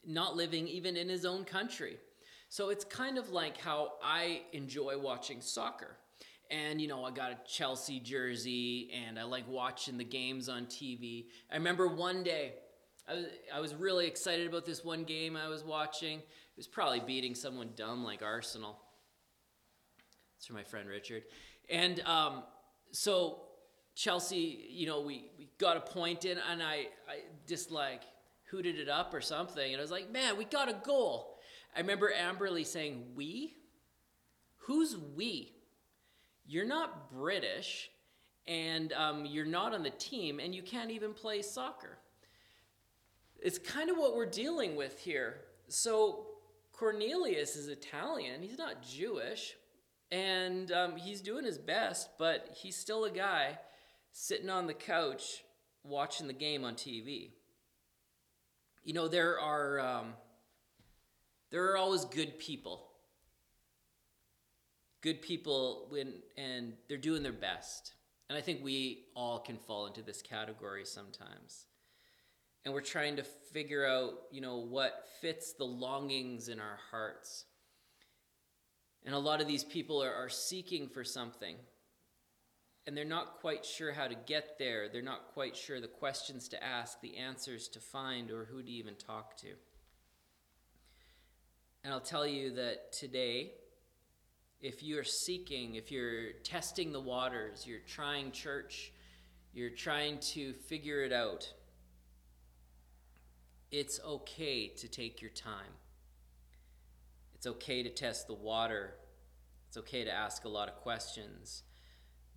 not 0.08 0.38
living 0.38 0.65
even 0.70 0.96
in 0.96 1.10
his 1.10 1.25
own 1.25 1.44
country. 1.44 1.98
So 2.48 2.70
it's 2.70 2.86
kind 2.86 3.18
of 3.18 3.32
like 3.32 3.58
how 3.58 3.96
I 4.01 4.44
enjoy 4.54 4.98
watching 4.98 5.42
soccer. 5.42 5.98
And, 6.50 6.80
you 6.80 6.88
know, 6.88 7.04
I 7.04 7.12
got 7.12 7.32
a 7.32 7.38
Chelsea 7.46 8.00
jersey 8.00 8.92
and 8.94 9.20
I 9.20 9.24
like 9.24 9.46
watching 9.50 9.98
the 9.98 10.06
games 10.06 10.48
on 10.48 10.68
TV. 10.68 11.25
I 11.51 11.56
remember 11.56 11.89
one 11.89 12.24
day 12.24 12.54
I 13.07 13.13
was, 13.13 13.25
I 13.53 13.59
was 13.59 13.75
really 13.75 14.07
excited 14.07 14.47
about 14.47 14.65
this 14.65 14.83
one 14.83 15.03
game 15.03 15.38
I 15.38 15.47
was 15.47 15.63
watching. 15.63 16.19
It 16.19 16.57
was 16.57 16.67
probably 16.67 17.01
beating 17.01 17.35
someone 17.35 17.69
dumb 17.75 18.03
like 18.03 18.24
Arsenal. 18.24 18.79
It's 20.38 20.47
for 20.47 20.53
my 20.53 20.63
friend 20.63 20.89
Richard. 20.89 21.24
And 21.69 22.00
um, 22.01 22.43
so 22.91 23.41
Chelsea, 23.95 24.67
you 24.69 24.88
know, 24.88 25.01
we, 25.01 25.29
we 25.38 25.50
got 25.59 25.77
a 25.77 25.81
point 25.81 26.25
in, 26.25 26.38
and 26.51 26.63
I, 26.63 26.88
I 27.07 27.21
just 27.47 27.71
like 27.71 28.01
hooted 28.50 28.79
it 28.79 28.89
up 28.89 29.13
or 29.13 29.21
something. 29.21 29.74
And 29.74 29.79
I 29.79 29.81
was 29.81 29.91
like, 29.91 30.12
man, 30.12 30.38
we 30.38 30.45
got 30.45 30.69
a 30.69 30.75
goal. 30.83 31.39
I 31.75 31.79
remember 31.79 32.12
Amberly 32.12 32.65
saying, 32.65 33.03
we? 33.15 33.53
Who's 34.57 34.97
we? 35.15 35.53
You're 36.47 36.65
not 36.65 37.12
British, 37.12 37.89
and 38.47 38.93
um, 38.93 39.25
you're 39.25 39.45
not 39.45 39.74
on 39.74 39.83
the 39.83 39.89
team, 39.91 40.39
and 40.39 40.55
you 40.55 40.63
can't 40.63 40.91
even 40.91 41.13
play 41.13 41.41
soccer. 41.41 41.97
It's 43.45 43.59
kind 43.59 43.91
of 43.91 43.97
what 43.97 44.15
we're 44.15 44.25
dealing 44.25 44.75
with 44.75 44.97
here. 44.97 45.35
So 45.67 46.25
Cornelius 46.73 47.55
is 47.55 47.67
Italian, 47.67 48.41
he's 48.41 48.57
not 48.57 48.81
Jewish, 48.81 49.53
and 50.11 50.71
um, 50.71 50.95
he's 50.95 51.21
doing 51.21 51.45
his 51.45 51.59
best, 51.59 52.09
but 52.17 52.57
he's 52.59 52.75
still 52.75 53.05
a 53.05 53.11
guy 53.11 53.59
sitting 54.11 54.49
on 54.49 54.65
the 54.65 54.73
couch 54.73 55.43
watching 55.83 56.25
the 56.25 56.33
game 56.33 56.63
on 56.63 56.73
TV. 56.73 57.33
You 58.83 58.93
know, 58.93 59.07
there 59.07 59.39
are 59.39 59.79
um, 59.79 60.13
there 61.51 61.71
are 61.71 61.77
always 61.77 62.03
good 62.03 62.39
people. 62.39 62.87
Good 65.01 65.21
people 65.21 65.85
when 65.89 66.13
and 66.35 66.73
they're 66.89 66.97
doing 66.97 67.21
their 67.21 67.31
best. 67.31 67.93
And 68.27 68.35
I 68.35 68.41
think 68.41 68.63
we 68.63 69.03
all 69.15 69.37
can 69.37 69.57
fall 69.57 69.85
into 69.85 70.01
this 70.01 70.23
category 70.23 70.83
sometimes 70.83 71.67
and 72.65 72.74
we're 72.74 72.81
trying 72.81 73.15
to 73.17 73.24
figure 73.24 73.86
out, 73.86 74.13
you 74.31 74.41
know, 74.41 74.57
what 74.57 75.07
fits 75.22 75.53
the 75.53 75.63
longings 75.63 76.50
in 76.50 76.60
our 76.60 76.79
hearts. 76.89 77.45
And 79.05 79.13
a 79.13 79.19
lot 79.19 79.39
of 79.39 79.48
these 79.48 79.63
people 79.63 80.03
are, 80.03 80.13
are 80.13 80.29
seeking 80.29 80.89
for 80.89 81.03
something, 81.03 81.55
and 82.88 82.98
they're 82.98 83.05
not 83.05 83.39
quite 83.39 83.63
sure 83.63 83.93
how 83.93 84.07
to 84.07 84.15
get 84.15 84.57
there. 84.57 84.89
They're 84.89 85.03
not 85.03 85.27
quite 85.34 85.55
sure 85.55 85.79
the 85.79 85.88
questions 85.88 86.50
to 86.50 86.63
ask, 86.63 87.00
the 87.01 87.17
answers 87.17 87.67
to 87.69 87.79
find, 87.79 88.31
or 88.31 88.45
who 88.45 88.63
to 88.63 88.72
even 88.72 88.95
talk 88.95 89.38
to. 89.38 89.50
And 91.84 91.93
I'll 91.93 92.00
tell 92.00 92.25
you 92.25 92.55
that 92.55 92.93
today, 92.93 93.51
if 94.60 94.81
you're 94.81 95.03
seeking, 95.03 95.75
if 95.75 95.91
you're 95.91 96.31
testing 96.43 96.91
the 96.91 97.00
waters, 97.00 97.67
you're 97.67 97.79
trying 97.88 98.31
church, 98.31 98.91
you're 99.53 99.69
trying 99.69 100.17
to 100.19 100.53
figure 100.53 101.03
it 101.03 101.13
out 101.13 101.53
it's 103.72 104.00
okay 104.05 104.67
to 104.67 104.88
take 104.88 105.22
your 105.22 105.31
time. 105.31 105.74
It's 107.34 107.48
okay 107.48 107.84
to 107.84 107.89
test 107.89 108.27
the 108.27 108.34
water. 108.34 108.95
It's 109.67 109.77
okay 109.77 110.03
to 110.03 110.12
ask 110.12 110.45
a 110.45 110.50
lot 110.50 110.67
of 110.67 110.75
questions. 110.75 111.63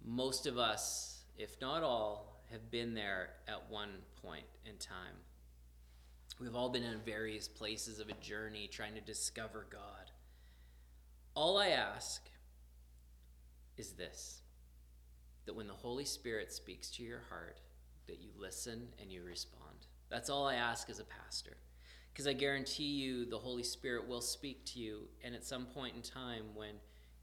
Most 0.04 0.46
of 0.46 0.58
us, 0.58 1.24
if 1.36 1.60
not 1.60 1.82
all, 1.82 2.42
have 2.50 2.70
been 2.70 2.94
there 2.94 3.30
at 3.46 3.70
one 3.70 3.90
point 4.22 4.46
in 4.64 4.76
time. 4.78 5.16
We've 6.40 6.54
all 6.54 6.68
been 6.68 6.84
in 6.84 7.00
various 7.04 7.48
places 7.48 7.98
of 7.98 8.08
a 8.08 8.14
journey 8.14 8.68
trying 8.68 8.94
to 8.94 9.00
discover 9.00 9.66
God. 9.70 10.10
All 11.34 11.58
I 11.58 11.68
ask 11.68 12.28
is 13.76 13.92
this 13.92 14.42
that 15.46 15.54
when 15.54 15.66
the 15.66 15.72
Holy 15.72 16.04
Spirit 16.04 16.52
speaks 16.52 16.90
to 16.90 17.02
your 17.02 17.22
heart, 17.30 17.60
that 18.06 18.20
you 18.20 18.28
listen 18.38 18.88
and 19.00 19.10
you 19.10 19.22
respond. 19.22 19.67
That's 20.10 20.30
all 20.30 20.46
I 20.46 20.54
ask 20.54 20.88
as 20.90 20.98
a 20.98 21.04
pastor. 21.04 21.56
Because 22.12 22.26
I 22.26 22.32
guarantee 22.32 22.84
you 22.84 23.26
the 23.26 23.38
Holy 23.38 23.62
Spirit 23.62 24.08
will 24.08 24.20
speak 24.20 24.64
to 24.66 24.80
you, 24.80 25.08
and 25.22 25.34
at 25.34 25.44
some 25.44 25.66
point 25.66 25.94
in 25.94 26.02
time 26.02 26.44
when 26.54 26.74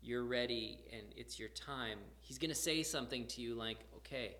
you're 0.01 0.23
ready 0.23 0.79
and 0.93 1.01
it's 1.17 1.39
your 1.39 1.49
time, 1.49 1.99
He's 2.21 2.37
going 2.37 2.49
to 2.49 2.55
say 2.55 2.83
something 2.83 3.27
to 3.27 3.41
you 3.41 3.55
like, 3.55 3.79
okay, 3.97 4.35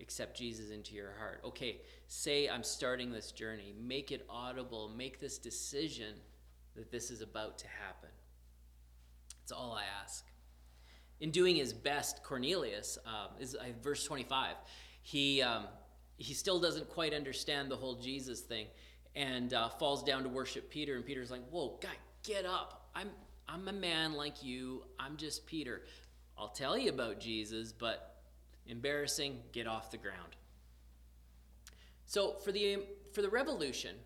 accept 0.00 0.36
Jesus 0.36 0.70
into 0.70 0.94
your 0.94 1.12
heart. 1.18 1.40
Okay, 1.44 1.80
say, 2.08 2.48
I'm 2.48 2.62
starting 2.62 3.10
this 3.10 3.32
journey. 3.32 3.74
Make 3.80 4.12
it 4.12 4.26
audible. 4.28 4.90
Make 4.94 5.20
this 5.20 5.38
decision 5.38 6.14
that 6.76 6.90
this 6.90 7.10
is 7.10 7.22
about 7.22 7.58
to 7.58 7.66
happen. 7.68 8.10
That's 9.40 9.52
all 9.52 9.72
I 9.72 9.84
ask. 10.02 10.24
In 11.20 11.30
doing 11.30 11.56
his 11.56 11.72
best, 11.72 12.22
Cornelius, 12.24 12.98
um, 13.06 13.28
is 13.38 13.54
uh, 13.54 13.64
verse 13.82 14.04
25, 14.04 14.56
he, 15.02 15.40
um, 15.42 15.64
he 16.22 16.34
still 16.34 16.60
doesn't 16.60 16.88
quite 16.88 17.12
understand 17.12 17.70
the 17.70 17.76
whole 17.76 17.96
Jesus 17.96 18.40
thing 18.40 18.66
and 19.14 19.52
uh, 19.52 19.68
falls 19.68 20.02
down 20.04 20.22
to 20.22 20.28
worship 20.28 20.70
Peter. 20.70 20.94
And 20.94 21.04
Peter's 21.04 21.30
like, 21.30 21.46
Whoa, 21.50 21.78
guy, 21.80 21.90
get 22.22 22.46
up. 22.46 22.88
I'm, 22.94 23.10
I'm 23.48 23.66
a 23.68 23.72
man 23.72 24.14
like 24.14 24.42
you. 24.42 24.84
I'm 24.98 25.16
just 25.16 25.46
Peter. 25.46 25.82
I'll 26.38 26.48
tell 26.48 26.78
you 26.78 26.90
about 26.90 27.20
Jesus, 27.20 27.72
but 27.72 28.22
embarrassing, 28.66 29.38
get 29.52 29.66
off 29.66 29.90
the 29.90 29.98
ground. 29.98 30.36
So 32.06 32.34
for 32.44 32.52
the, 32.52 32.78
for 33.12 33.22
the 33.22 33.28
revolution, 33.28 33.96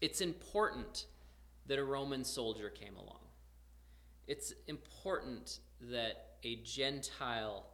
it's 0.00 0.20
important 0.20 1.06
that 1.66 1.78
a 1.78 1.84
Roman 1.84 2.24
soldier 2.24 2.68
came 2.68 2.96
along. 2.96 3.20
It's 4.26 4.52
important 4.66 5.60
that 5.80 6.36
a 6.42 6.56
Gentile 6.56 7.66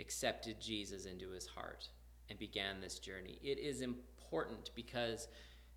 accepted 0.00 0.60
Jesus 0.60 1.06
into 1.06 1.30
his 1.30 1.46
heart 1.46 1.88
and 2.28 2.38
began 2.38 2.80
this 2.80 2.98
journey. 2.98 3.38
It 3.42 3.58
is 3.58 3.80
important 3.80 4.70
because 4.74 5.28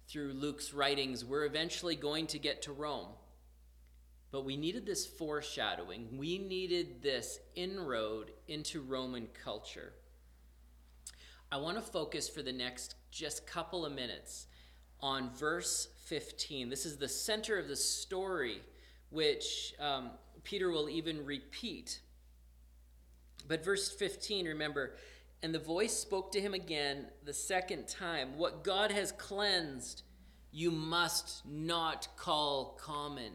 through 0.07 0.33
Luke's 0.33 0.73
writings, 0.73 1.23
we're 1.23 1.45
eventually 1.45 1.95
going 1.95 2.27
to 2.27 2.39
get 2.39 2.61
to 2.63 2.73
Rome. 2.73 3.09
But 4.31 4.45
we 4.45 4.55
needed 4.57 4.85
this 4.85 5.05
foreshadowing. 5.05 6.17
We 6.17 6.37
needed 6.37 7.01
this 7.01 7.39
inroad 7.55 8.31
into 8.47 8.81
Roman 8.81 9.27
culture. 9.43 9.93
I 11.51 11.57
want 11.57 11.75
to 11.75 11.81
focus 11.81 12.29
for 12.29 12.41
the 12.41 12.53
next 12.53 12.95
just 13.11 13.45
couple 13.45 13.85
of 13.85 13.93
minutes 13.93 14.47
on 15.01 15.31
verse 15.35 15.89
15. 16.05 16.69
This 16.69 16.85
is 16.85 16.97
the 16.97 17.09
center 17.09 17.57
of 17.57 17.67
the 17.67 17.75
story, 17.75 18.61
which 19.09 19.73
um, 19.79 20.11
Peter 20.43 20.71
will 20.71 20.89
even 20.89 21.25
repeat. 21.25 21.99
But 23.47 23.63
verse 23.63 23.89
15, 23.91 24.47
remember, 24.47 24.93
and 25.43 25.53
the 25.53 25.59
voice 25.59 25.93
spoke 25.93 26.31
to 26.33 26.41
him 26.41 26.53
again 26.53 27.07
the 27.25 27.33
second 27.33 27.87
time 27.87 28.37
What 28.37 28.63
God 28.63 28.91
has 28.91 29.11
cleansed, 29.13 30.03
you 30.51 30.71
must 30.71 31.45
not 31.45 32.07
call 32.17 32.77
common. 32.81 33.31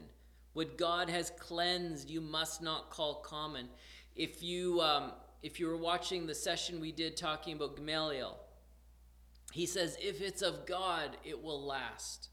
What 0.53 0.77
God 0.77 1.09
has 1.09 1.31
cleansed, 1.37 2.09
you 2.09 2.21
must 2.21 2.61
not 2.61 2.89
call 2.89 3.15
common. 3.15 3.67
If 4.15 4.41
you, 4.41 4.81
um, 4.81 5.11
if 5.43 5.59
you 5.59 5.67
were 5.67 5.77
watching 5.77 6.25
the 6.25 6.33
session 6.33 6.79
we 6.79 6.91
did 6.91 7.15
talking 7.15 7.55
about 7.55 7.75
Gamaliel, 7.75 8.37
he 9.51 9.65
says, 9.65 9.97
if 10.01 10.21
it's 10.21 10.41
of 10.41 10.65
God, 10.65 11.17
it 11.23 11.41
will 11.41 11.63
last. 11.63 12.29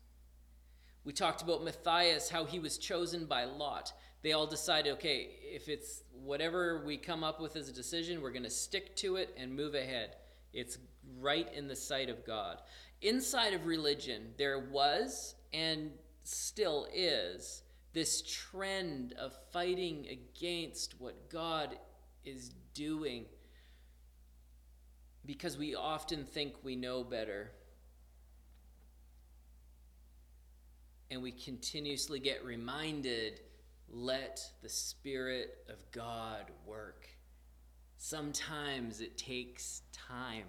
We 1.04 1.12
talked 1.12 1.42
about 1.42 1.62
Matthias, 1.64 2.30
how 2.30 2.44
he 2.44 2.58
was 2.58 2.78
chosen 2.78 3.26
by 3.26 3.44
Lot. 3.44 3.92
They 4.24 4.32
all 4.32 4.46
decided, 4.46 4.94
okay, 4.94 5.28
if 5.42 5.68
it's 5.68 6.02
whatever 6.10 6.82
we 6.86 6.96
come 6.96 7.22
up 7.22 7.42
with 7.42 7.56
as 7.56 7.68
a 7.68 7.72
decision, 7.72 8.22
we're 8.22 8.32
going 8.32 8.44
to 8.44 8.50
stick 8.50 8.96
to 8.96 9.16
it 9.16 9.34
and 9.36 9.54
move 9.54 9.74
ahead. 9.74 10.16
It's 10.54 10.78
right 11.20 11.46
in 11.52 11.68
the 11.68 11.76
sight 11.76 12.08
of 12.08 12.24
God. 12.24 12.56
Inside 13.02 13.52
of 13.52 13.66
religion, 13.66 14.32
there 14.38 14.58
was 14.58 15.34
and 15.52 15.90
still 16.22 16.88
is 16.94 17.64
this 17.92 18.22
trend 18.22 19.12
of 19.20 19.36
fighting 19.52 20.06
against 20.10 20.98
what 20.98 21.28
God 21.28 21.76
is 22.24 22.50
doing 22.72 23.26
because 25.26 25.58
we 25.58 25.74
often 25.74 26.24
think 26.24 26.54
we 26.62 26.76
know 26.76 27.04
better. 27.04 27.52
And 31.10 31.22
we 31.22 31.30
continuously 31.30 32.20
get 32.20 32.42
reminded 32.42 33.40
let 33.90 34.40
the 34.62 34.68
Spirit 34.68 35.58
of 35.68 35.76
God 35.92 36.46
work. 36.66 37.08
Sometimes 37.96 39.00
it 39.00 39.16
takes 39.16 39.82
time 39.92 40.46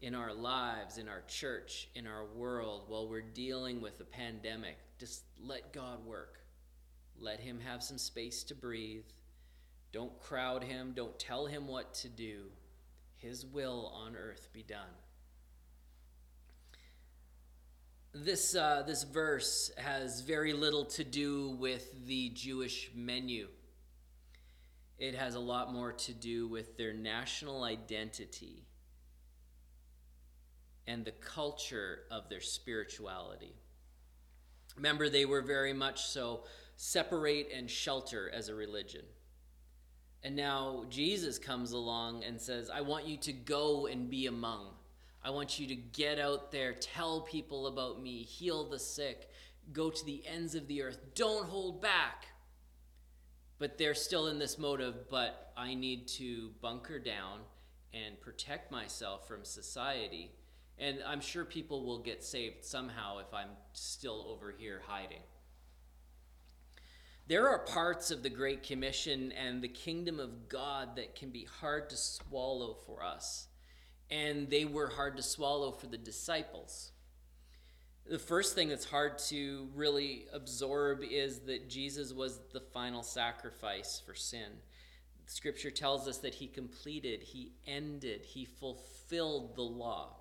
in 0.00 0.14
our 0.14 0.34
lives, 0.34 0.98
in 0.98 1.08
our 1.08 1.22
church, 1.28 1.88
in 1.94 2.06
our 2.06 2.24
world, 2.24 2.84
while 2.88 3.08
we're 3.08 3.22
dealing 3.22 3.80
with 3.80 4.00
a 4.00 4.04
pandemic. 4.04 4.76
Just 4.98 5.24
let 5.40 5.72
God 5.72 6.04
work. 6.04 6.40
Let 7.18 7.40
Him 7.40 7.60
have 7.60 7.82
some 7.82 7.98
space 7.98 8.42
to 8.44 8.54
breathe. 8.54 9.04
Don't 9.92 10.18
crowd 10.20 10.64
Him. 10.64 10.92
Don't 10.94 11.18
tell 11.18 11.46
Him 11.46 11.68
what 11.68 11.94
to 11.94 12.08
do. 12.08 12.46
His 13.16 13.46
will 13.46 13.92
on 13.94 14.16
earth 14.16 14.48
be 14.52 14.62
done. 14.62 14.90
This, 18.16 18.54
uh, 18.54 18.84
this 18.86 19.02
verse 19.02 19.72
has 19.76 20.20
very 20.20 20.52
little 20.52 20.84
to 20.84 21.02
do 21.02 21.56
with 21.58 22.06
the 22.06 22.28
Jewish 22.30 22.92
menu. 22.94 23.48
It 25.00 25.16
has 25.16 25.34
a 25.34 25.40
lot 25.40 25.72
more 25.72 25.92
to 25.92 26.12
do 26.12 26.46
with 26.46 26.76
their 26.76 26.92
national 26.92 27.64
identity 27.64 28.68
and 30.86 31.04
the 31.04 31.10
culture 31.10 32.04
of 32.12 32.28
their 32.28 32.40
spirituality. 32.40 33.56
Remember, 34.76 35.08
they 35.08 35.24
were 35.24 35.42
very 35.42 35.72
much 35.72 36.04
so 36.04 36.44
separate 36.76 37.48
and 37.52 37.68
shelter 37.68 38.30
as 38.32 38.48
a 38.48 38.54
religion. 38.54 39.04
And 40.22 40.36
now 40.36 40.84
Jesus 40.88 41.36
comes 41.38 41.72
along 41.72 42.22
and 42.22 42.40
says, 42.40 42.70
I 42.70 42.80
want 42.82 43.08
you 43.08 43.16
to 43.18 43.32
go 43.32 43.86
and 43.86 44.08
be 44.08 44.26
among. 44.26 44.68
I 45.24 45.30
want 45.30 45.58
you 45.58 45.66
to 45.68 45.74
get 45.74 46.18
out 46.18 46.52
there, 46.52 46.74
tell 46.74 47.22
people 47.22 47.66
about 47.66 48.02
me, 48.02 48.22
heal 48.22 48.68
the 48.68 48.78
sick, 48.78 49.30
go 49.72 49.90
to 49.90 50.04
the 50.04 50.22
ends 50.26 50.54
of 50.54 50.68
the 50.68 50.82
earth. 50.82 50.98
Don't 51.14 51.46
hold 51.46 51.80
back. 51.80 52.26
But 53.58 53.78
they're 53.78 53.94
still 53.94 54.26
in 54.26 54.38
this 54.38 54.58
motive, 54.58 55.08
but 55.08 55.52
I 55.56 55.74
need 55.74 56.08
to 56.08 56.50
bunker 56.60 56.98
down 56.98 57.40
and 57.94 58.20
protect 58.20 58.70
myself 58.70 59.26
from 59.26 59.44
society 59.44 60.32
and 60.78 60.98
I'm 61.06 61.20
sure 61.20 61.44
people 61.44 61.84
will 61.84 62.00
get 62.00 62.22
saved 62.22 62.64
somehow 62.64 63.18
if 63.18 63.32
I'm 63.32 63.50
still 63.72 64.26
over 64.28 64.54
here 64.56 64.82
hiding. 64.86 65.22
There 67.26 67.48
are 67.48 67.60
parts 67.60 68.10
of 68.10 68.22
the 68.22 68.30
Great 68.30 68.62
Commission 68.62 69.32
and 69.32 69.62
the 69.62 69.68
kingdom 69.68 70.20
of 70.20 70.48
God 70.48 70.96
that 70.96 71.14
can 71.14 71.30
be 71.30 71.46
hard 71.60 71.88
to 71.90 71.96
swallow 71.96 72.76
for 72.86 73.02
us, 73.02 73.48
and 74.14 74.48
they 74.48 74.64
were 74.64 74.88
hard 74.90 75.16
to 75.16 75.22
swallow 75.22 75.72
for 75.72 75.88
the 75.88 75.98
disciples. 75.98 76.92
The 78.08 78.18
first 78.18 78.54
thing 78.54 78.68
that's 78.68 78.84
hard 78.84 79.18
to 79.30 79.68
really 79.74 80.26
absorb 80.32 81.00
is 81.02 81.40
that 81.40 81.68
Jesus 81.68 82.12
was 82.12 82.38
the 82.52 82.60
final 82.60 83.02
sacrifice 83.02 84.00
for 84.06 84.14
sin. 84.14 84.52
Scripture 85.26 85.70
tells 85.70 86.06
us 86.06 86.18
that 86.18 86.34
he 86.34 86.46
completed, 86.46 87.22
he 87.22 87.52
ended, 87.66 88.24
he 88.24 88.44
fulfilled 88.44 89.56
the 89.56 89.62
law. 89.62 90.16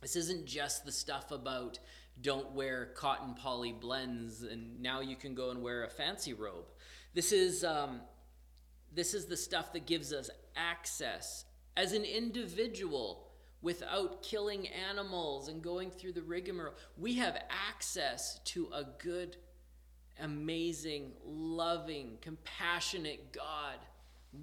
This 0.00 0.14
isn't 0.14 0.46
just 0.46 0.84
the 0.84 0.92
stuff 0.92 1.32
about 1.32 1.78
don't 2.20 2.52
wear 2.52 2.92
cotton 2.94 3.34
poly 3.34 3.72
blends 3.72 4.44
and 4.44 4.80
now 4.80 5.00
you 5.00 5.16
can 5.16 5.34
go 5.34 5.50
and 5.50 5.62
wear 5.62 5.82
a 5.82 5.90
fancy 5.90 6.32
robe. 6.32 6.66
This 7.12 7.32
is 7.32 7.64
um, 7.64 8.02
this 8.92 9.14
is 9.14 9.26
the 9.26 9.36
stuff 9.36 9.72
that 9.72 9.86
gives 9.86 10.12
us 10.12 10.30
access 10.54 11.44
as 11.76 11.92
an 11.92 12.04
individual 12.04 13.24
without 13.64 14.22
killing 14.22 14.68
animals 14.68 15.48
and 15.48 15.62
going 15.62 15.90
through 15.90 16.12
the 16.12 16.22
rigmarole. 16.22 16.74
We 16.98 17.14
have 17.14 17.42
access 17.48 18.38
to 18.44 18.68
a 18.74 18.84
good, 19.02 19.38
amazing, 20.20 21.12
loving, 21.24 22.18
compassionate 22.20 23.32
God. 23.32 23.78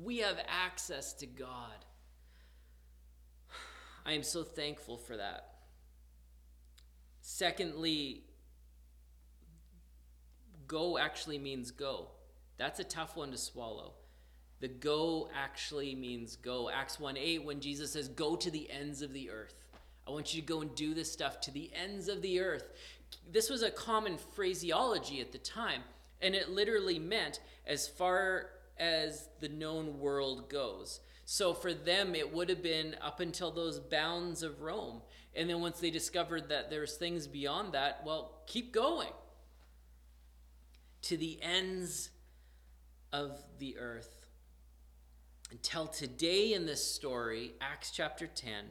We 0.01 0.17
have 0.19 0.39
access 0.47 1.13
to 1.13 1.27
God. 1.27 1.85
I 4.05 4.13
am 4.13 4.23
so 4.23 4.43
thankful 4.43 4.97
for 4.97 5.17
that. 5.17 5.51
Secondly, 7.21 8.23
go 10.65 10.97
actually 10.97 11.37
means 11.37 11.69
go. 11.69 12.07
That's 12.57 12.79
a 12.79 12.83
tough 12.83 13.15
one 13.15 13.31
to 13.31 13.37
swallow. 13.37 13.93
The 14.61 14.67
go 14.67 15.27
actually 15.35 15.95
means 15.95 16.35
go. 16.35 16.69
Acts 16.69 16.99
1 16.99 17.17
8, 17.17 17.43
when 17.43 17.59
Jesus 17.59 17.91
says, 17.91 18.07
Go 18.07 18.35
to 18.35 18.49
the 18.49 18.69
ends 18.71 19.01
of 19.01 19.11
the 19.11 19.29
earth. 19.31 19.65
I 20.07 20.11
want 20.11 20.33
you 20.33 20.41
to 20.41 20.47
go 20.47 20.61
and 20.61 20.73
do 20.75 20.93
this 20.93 21.11
stuff 21.11 21.41
to 21.41 21.51
the 21.51 21.71
ends 21.73 22.07
of 22.07 22.21
the 22.21 22.39
earth. 22.39 22.71
this 23.31 23.49
was 23.49 23.63
a 23.63 23.71
common 23.71 24.17
phraseology 24.17 25.19
at 25.19 25.31
the 25.31 25.37
time, 25.37 25.81
and 26.21 26.35
it 26.35 26.49
literally 26.49 26.99
meant 26.99 27.39
as 27.65 27.87
far 27.87 28.51
as 28.77 29.29
the 29.39 29.49
known 29.49 29.99
world 29.99 30.49
goes. 30.49 31.01
So 31.25 31.53
for 31.53 31.73
them, 31.73 32.13
it 32.13 32.33
would 32.33 32.49
have 32.49 32.61
been 32.61 32.95
up 33.01 33.19
until 33.19 33.51
those 33.51 33.79
bounds 33.79 34.43
of 34.43 34.61
Rome. 34.61 35.01
And 35.35 35.49
then 35.49 35.61
once 35.61 35.79
they 35.79 35.89
discovered 35.89 36.49
that 36.49 36.69
there's 36.69 36.97
things 36.97 37.25
beyond 37.25 37.73
that, 37.73 38.03
well, 38.05 38.41
keep 38.47 38.73
going 38.73 39.13
to 41.03 41.17
the 41.17 41.39
ends 41.41 42.09
of 43.13 43.41
the 43.59 43.77
earth. 43.77 44.20
Until 45.51 45.85
today 45.85 46.53
in 46.53 46.65
this 46.65 46.81
story, 46.81 47.55
Acts 47.59 47.91
chapter 47.91 48.25
10, 48.25 48.63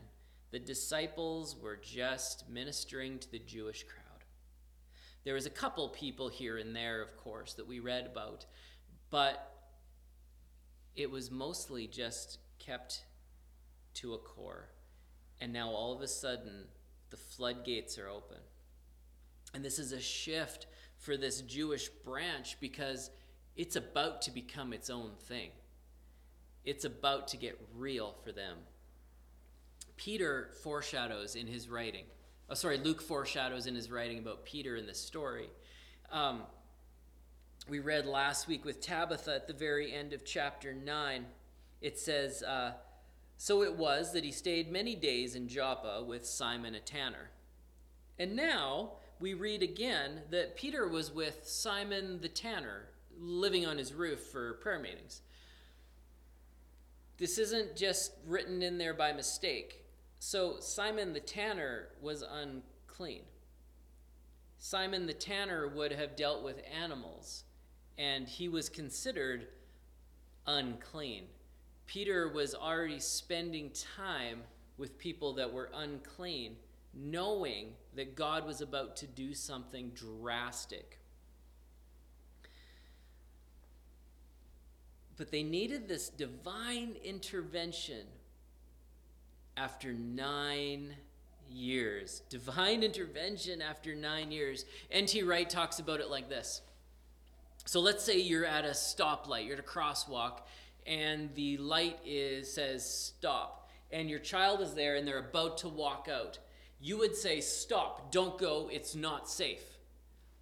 the 0.51 0.59
disciples 0.59 1.55
were 1.55 1.77
just 1.77 2.49
ministering 2.49 3.19
to 3.19 3.31
the 3.31 3.39
Jewish 3.39 3.85
crowd. 3.85 4.25
There 5.25 5.35
was 5.35 5.45
a 5.45 5.51
couple 5.51 5.91
people 5.91 6.31
here 6.31 6.57
and 6.57 6.75
there, 6.75 7.03
of 7.03 7.19
course, 7.19 7.53
that 7.55 7.69
we 7.69 7.81
read 7.81 8.07
about, 8.07 8.47
but 9.11 9.53
it 10.97 11.11
was 11.11 11.31
mostly 11.31 11.87
just 11.87 12.39
kept 12.59 13.05
to 13.95 14.15
a 14.15 14.19
core. 14.19 14.71
And 15.39 15.53
now 15.53 15.69
all 15.69 15.95
of 15.95 16.01
a 16.01 16.09
sudden, 16.09 16.65
the 17.11 17.19
floodgates 17.19 17.99
are 17.99 18.09
open. 18.09 18.39
And 19.53 19.63
this 19.63 19.79
is 19.79 19.93
a 19.93 20.01
shift 20.01 20.67
for 20.97 21.19
this 21.19 21.43
Jewish 21.43 21.91
branch 21.91 22.57
because 22.59 23.11
it's 23.55 23.77
about 23.77 24.23
to 24.23 24.31
become 24.31 24.73
its 24.73 24.89
own 24.89 25.11
thing. 25.29 25.51
It's 26.71 26.85
about 26.85 27.27
to 27.29 27.37
get 27.37 27.61
real 27.75 28.15
for 28.23 28.31
them. 28.31 28.59
Peter 29.97 30.51
foreshadows 30.63 31.35
in 31.35 31.49
his 31.49 31.69
writing, 31.69 32.05
oh, 32.49 32.55
sorry, 32.55 32.79
Luke 32.79 33.03
foreshadows 33.03 33.67
in 33.67 33.75
his 33.75 33.91
writing 33.91 34.21
about 34.21 34.45
Peter 34.45 34.77
in 34.77 34.87
this 34.87 35.01
story. 35.01 35.51
Um, 36.13 36.43
we 37.69 37.81
read 37.81 38.07
last 38.07 38.47
week 38.47 38.65
with 38.65 38.81
Tabitha 38.81 39.35
at 39.35 39.49
the 39.49 39.53
very 39.53 39.93
end 39.93 40.13
of 40.13 40.25
chapter 40.25 40.73
9. 40.73 41.27
It 41.81 41.99
says, 41.99 42.45
uh, 42.45 42.75
So 43.37 43.65
it 43.65 43.75
was 43.75 44.13
that 44.13 44.23
he 44.23 44.31
stayed 44.31 44.71
many 44.71 44.95
days 44.95 45.35
in 45.35 45.49
Joppa 45.49 46.05
with 46.07 46.25
Simon 46.25 46.77
a 46.77 46.81
tanner. 46.81 47.31
And 48.17 48.37
now 48.37 48.93
we 49.19 49.35
read 49.35 49.65
again 49.65 50.21
that 50.31 50.55
Peter 50.55 50.87
was 50.87 51.11
with 51.11 51.41
Simon 51.43 52.21
the 52.21 52.29
tanner, 52.29 52.91
living 53.19 53.67
on 53.67 53.77
his 53.77 53.93
roof 53.93 54.21
for 54.21 54.53
prayer 54.63 54.79
meetings. 54.79 55.23
This 57.21 57.37
isn't 57.37 57.77
just 57.77 58.13
written 58.27 58.63
in 58.63 58.79
there 58.79 58.95
by 58.95 59.13
mistake. 59.13 59.85
So 60.19 60.57
Simon 60.59 61.13
the 61.13 61.21
tanner 61.21 61.89
was 62.01 62.23
unclean. 62.23 63.25
Simon 64.57 65.07
the 65.07 65.13
tanner 65.13 65.69
would 65.69 65.93
have 65.93 66.17
dealt 66.17 66.43
with 66.43 66.63
animals, 66.83 67.45
and 67.99 68.27
he 68.27 68.49
was 68.49 68.71
considered 68.71 69.49
unclean. 70.47 71.25
Peter 71.87 72.27
was 72.33 72.55
already 72.55 72.99
spending 72.99 73.71
time 73.97 74.41
with 74.79 74.99
people 74.99 75.35
that 75.35 75.53
were 75.53 75.71
unclean 75.75 76.57
knowing 76.95 77.75
that 77.97 78.17
God 78.17 78.47
was 78.47 78.63
about 78.63 78.97
to 78.97 79.07
do 79.07 79.35
something 79.35 79.91
drastic. 79.91 81.00
But 85.21 85.31
they 85.31 85.43
needed 85.43 85.87
this 85.87 86.09
divine 86.09 86.97
intervention 87.05 88.07
after 89.55 89.93
nine 89.93 90.95
years. 91.47 92.23
Divine 92.31 92.83
intervention 92.83 93.61
after 93.61 93.95
nine 93.95 94.33
years. 94.33 94.65
N.T. 94.91 95.23
Wright 95.25 95.51
talks 95.51 95.79
about 95.79 96.01
it 96.01 96.09
like 96.09 96.31
this. 96.31 96.63
So 97.67 97.81
let's 97.81 98.03
say 98.03 98.19
you're 98.19 98.47
at 98.47 98.65
a 98.65 98.71
stoplight, 98.71 99.45
you're 99.45 99.59
at 99.59 99.61
a 99.61 99.63
crosswalk, 99.63 100.39
and 100.87 101.29
the 101.35 101.59
light 101.59 101.99
is 102.07 102.51
says 102.51 102.89
stop, 102.89 103.69
and 103.93 104.09
your 104.09 104.21
child 104.21 104.63
is 104.63 104.73
there 104.73 104.97
and 104.97 105.07
they're 105.07 105.19
about 105.19 105.59
to 105.59 105.69
walk 105.69 106.09
out 106.11 106.39
you 106.81 106.97
would 106.99 107.15
say, 107.15 107.41
Stop, 107.41 108.11
don't 108.11 108.39
go, 108.39 108.71
it's 108.73 108.95
not 108.95 109.29
safe. 109.29 109.79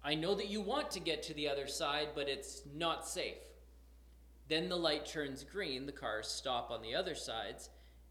I 0.03 0.15
know 0.15 0.33
that 0.35 0.47
you 0.47 0.61
want 0.61 0.89
to 0.91 1.01
get 1.01 1.21
to 1.23 1.33
the 1.33 1.49
other 1.49 1.67
side, 1.67 2.09
but 2.15 2.29
it's 2.29 2.61
not 2.73 3.05
safe. 3.05 3.48
Then 4.49 4.67
the 4.67 4.75
light 4.75 5.05
turns 5.05 5.43
green, 5.43 5.85
the 5.85 5.91
cars 5.91 6.27
stop 6.27 6.71
on 6.71 6.81
the 6.81 6.95
other 6.95 7.13
sides. 7.13 7.69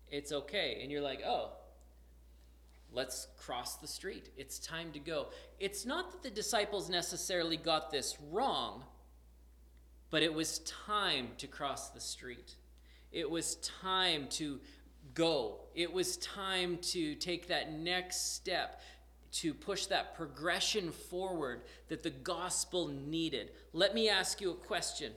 It's 0.08 0.32
okay. 0.32 0.78
And 0.80 0.90
you're 0.90 1.02
like, 1.02 1.20
oh, 1.26 1.50
let's 2.92 3.26
cross 3.36 3.76
the 3.76 3.88
street. 3.88 4.30
It's 4.36 4.60
time 4.60 4.92
to 4.92 5.00
go. 5.00 5.26
It's 5.58 5.84
not 5.84 6.12
that 6.12 6.22
the 6.22 6.30
disciples 6.30 6.88
necessarily 6.88 7.56
got 7.56 7.90
this 7.90 8.16
wrong, 8.30 8.84
but 10.10 10.22
it 10.22 10.32
was 10.32 10.60
time 10.60 11.30
to 11.38 11.48
cross 11.48 11.90
the 11.90 12.00
street. 12.00 12.54
It 13.10 13.28
was 13.28 13.56
time 13.56 14.28
to 14.30 14.60
go. 15.14 15.60
It 15.74 15.92
was 15.92 16.18
time 16.18 16.78
to 16.92 17.16
take 17.16 17.48
that 17.48 17.72
next 17.72 18.34
step, 18.34 18.80
to 19.32 19.52
push 19.52 19.86
that 19.86 20.14
progression 20.14 20.92
forward 20.92 21.62
that 21.88 22.04
the 22.04 22.10
gospel 22.10 22.86
needed. 22.86 23.50
Let 23.72 23.92
me 23.92 24.08
ask 24.08 24.40
you 24.40 24.52
a 24.52 24.54
question 24.54 25.12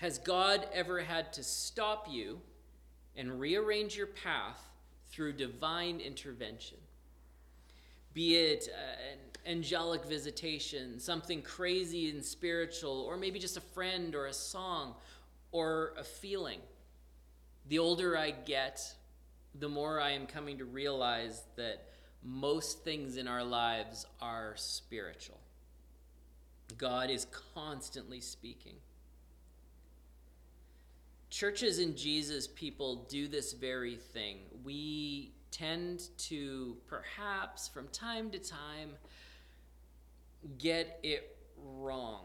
Has 0.00 0.18
God 0.18 0.66
ever 0.72 1.00
had 1.00 1.30
to 1.34 1.42
stop 1.42 2.06
you 2.10 2.40
and 3.16 3.38
rearrange 3.38 3.94
your 3.94 4.06
path 4.06 4.58
through 5.10 5.34
divine 5.34 6.00
intervention? 6.00 6.78
Be 8.14 8.36
it 8.36 8.68
uh, 8.72 9.12
an 9.12 9.18
angelic 9.56 10.06
visitation, 10.06 10.98
something 10.98 11.42
crazy 11.42 12.08
and 12.08 12.24
spiritual, 12.24 13.02
or 13.02 13.18
maybe 13.18 13.38
just 13.38 13.58
a 13.58 13.60
friend 13.60 14.14
or 14.14 14.24
a 14.24 14.32
song 14.32 14.94
or 15.52 15.92
a 15.98 16.02
feeling 16.04 16.60
the 17.68 17.78
older 17.78 18.16
I 18.16 18.30
get, 18.30 18.82
the 19.54 19.68
more 19.68 20.00
I 20.00 20.12
am 20.12 20.26
coming 20.26 20.56
to 20.58 20.64
realize 20.64 21.42
that 21.56 21.88
most 22.24 22.84
things 22.84 23.18
in 23.18 23.28
our 23.28 23.44
lives 23.44 24.06
are 24.20 24.54
spiritual. 24.56 25.38
God 26.78 27.10
is 27.10 27.26
constantly 27.54 28.20
speaking. 28.20 28.76
Churches 31.30 31.78
and 31.78 31.96
Jesus 31.96 32.48
people 32.48 33.06
do 33.08 33.28
this 33.28 33.52
very 33.52 33.94
thing. 33.94 34.38
We 34.64 35.32
tend 35.52 36.02
to, 36.18 36.76
perhaps 36.88 37.68
from 37.68 37.86
time 37.88 38.30
to 38.30 38.38
time, 38.38 38.90
get 40.58 40.98
it 41.04 41.36
wrong. 41.56 42.24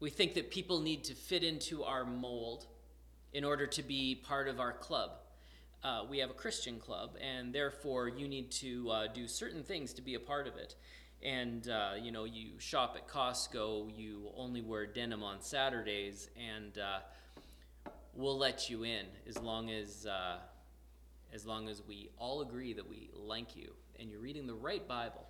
We 0.00 0.10
think 0.10 0.34
that 0.34 0.50
people 0.50 0.80
need 0.80 1.04
to 1.04 1.14
fit 1.14 1.42
into 1.42 1.84
our 1.84 2.04
mold 2.04 2.66
in 3.32 3.44
order 3.44 3.66
to 3.68 3.82
be 3.82 4.16
part 4.16 4.48
of 4.48 4.60
our 4.60 4.72
club. 4.72 5.12
Uh, 5.82 6.04
we 6.08 6.18
have 6.18 6.30
a 6.30 6.34
Christian 6.34 6.78
club, 6.78 7.16
and 7.20 7.54
therefore 7.54 8.08
you 8.08 8.28
need 8.28 8.50
to 8.50 8.90
uh, 8.90 9.06
do 9.06 9.26
certain 9.26 9.62
things 9.62 9.92
to 9.94 10.02
be 10.02 10.14
a 10.14 10.20
part 10.20 10.46
of 10.46 10.56
it. 10.56 10.74
And 11.24 11.68
uh, 11.68 11.92
you 12.00 12.10
know, 12.10 12.24
you 12.24 12.58
shop 12.58 12.96
at 12.96 13.08
Costco, 13.08 13.96
you 13.96 14.30
only 14.36 14.60
wear 14.60 14.86
denim 14.86 15.22
on 15.22 15.40
Saturdays, 15.40 16.28
and 16.36 16.76
uh, 16.78 16.98
we'll 18.14 18.38
let 18.38 18.68
you 18.68 18.84
in 18.84 19.06
as 19.28 19.38
long 19.38 19.70
as 19.70 20.06
uh, 20.06 20.38
as 21.32 21.46
long 21.46 21.68
as 21.68 21.82
we 21.86 22.10
all 22.18 22.42
agree 22.42 22.72
that 22.72 22.88
we 22.88 23.10
like 23.14 23.56
you 23.56 23.72
and 23.98 24.10
you're 24.10 24.20
reading 24.20 24.46
the 24.46 24.54
right 24.54 24.86
Bible 24.86 25.26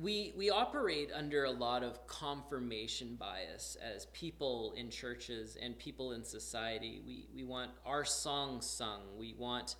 we 0.00 0.32
we 0.36 0.50
operate 0.50 1.10
under 1.14 1.44
a 1.44 1.50
lot 1.50 1.82
of 1.82 2.06
confirmation 2.06 3.16
bias 3.16 3.76
as 3.82 4.06
people 4.06 4.72
in 4.76 4.90
churches 4.90 5.56
and 5.60 5.78
people 5.78 6.12
in 6.12 6.24
society. 6.24 7.02
We 7.06 7.26
we 7.34 7.44
want 7.44 7.70
our 7.84 8.04
songs 8.04 8.66
sung. 8.66 9.02
We 9.18 9.34
want 9.36 9.76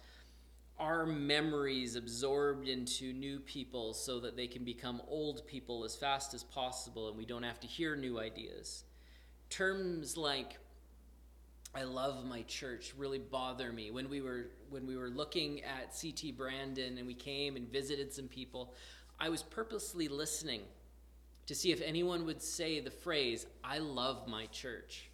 our 0.81 1.05
memories 1.05 1.95
absorbed 1.95 2.67
into 2.67 3.13
new 3.13 3.39
people 3.39 3.93
so 3.93 4.19
that 4.19 4.35
they 4.35 4.47
can 4.47 4.65
become 4.65 5.03
old 5.09 5.47
people 5.47 5.85
as 5.85 5.95
fast 5.95 6.33
as 6.33 6.43
possible 6.43 7.09
and 7.09 7.19
we 7.19 7.27
don't 7.27 7.43
have 7.43 7.61
to 7.61 7.67
hear 7.67 7.95
new 7.95 8.19
ideas. 8.19 8.85
Terms 9.51 10.17
like 10.17 10.57
I 11.75 11.83
love 11.83 12.25
my 12.25 12.43
church 12.43 12.95
really 12.97 13.19
bother 13.19 13.73
me. 13.73 13.91
When 13.91 14.09
we 14.09 14.23
were 14.23 14.47
when 14.71 14.87
we 14.87 14.97
were 14.97 15.11
looking 15.11 15.63
at 15.63 15.95
CT 16.01 16.37
Brandon 16.37 16.97
and 16.97 17.07
we 17.07 17.15
came 17.15 17.57
and 17.57 17.71
visited 17.71 18.13
some 18.13 18.27
people, 18.27 18.73
I 19.21 19.29
was 19.29 19.43
purposely 19.43 20.09
listening 20.09 20.63
to 21.47 21.55
see 21.55 21.73
if 21.73 21.83
anyone 21.83 22.25
would 22.25 22.41
say 22.41 22.81
the 22.81 22.91
phrase, 22.91 23.47
I 23.63 23.79
love 23.79 24.27
my 24.27 24.47
church. 24.47 25.11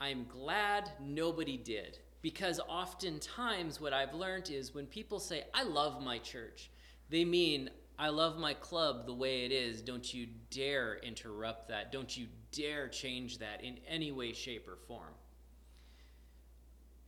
I'm 0.00 0.24
glad 0.28 0.90
nobody 0.98 1.58
did 1.58 1.98
because 2.24 2.58
oftentimes 2.66 3.82
what 3.82 3.92
I've 3.92 4.14
learned 4.14 4.48
is 4.48 4.74
when 4.74 4.86
people 4.86 5.20
say, 5.20 5.44
I 5.52 5.62
love 5.64 6.02
my 6.02 6.16
church, 6.16 6.70
they 7.10 7.22
mean, 7.22 7.68
I 7.98 8.08
love 8.08 8.38
my 8.38 8.54
club 8.54 9.04
the 9.04 9.12
way 9.12 9.44
it 9.44 9.52
is. 9.52 9.82
Don't 9.82 10.14
you 10.14 10.28
dare 10.50 10.96
interrupt 11.02 11.68
that. 11.68 11.92
Don't 11.92 12.16
you 12.16 12.28
dare 12.50 12.88
change 12.88 13.40
that 13.40 13.62
in 13.62 13.76
any 13.86 14.10
way, 14.10 14.32
shape, 14.32 14.66
or 14.66 14.76
form. 14.88 15.12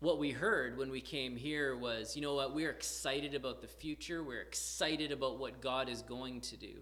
what 0.00 0.18
we 0.18 0.33
heard 0.33 0.76
when 0.76 0.90
we 0.90 1.00
came 1.00 1.35
here 1.35 1.74
was, 1.74 2.14
you 2.14 2.20
know 2.20 2.35
what, 2.35 2.55
we're 2.55 2.68
excited 2.68 3.35
about 3.35 3.62
the 3.62 3.66
future. 3.66 4.22
We're 4.22 4.42
excited 4.42 5.12
about 5.12 5.38
what 5.38 5.62
God 5.62 5.88
is 5.88 6.02
going 6.02 6.42
to 6.42 6.59
do. 6.59 6.74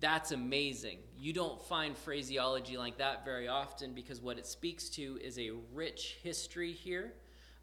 That's 0.00 0.32
amazing. 0.32 0.98
You 1.16 1.32
don't 1.32 1.62
find 1.62 1.96
phraseology 1.96 2.76
like 2.76 2.98
that 2.98 3.24
very 3.24 3.48
often 3.48 3.94
because 3.94 4.20
what 4.20 4.36
it 4.36 4.46
speaks 4.46 4.90
to 4.90 5.18
is 5.24 5.38
a 5.38 5.52
rich 5.72 6.18
history 6.22 6.72
here 6.72 7.14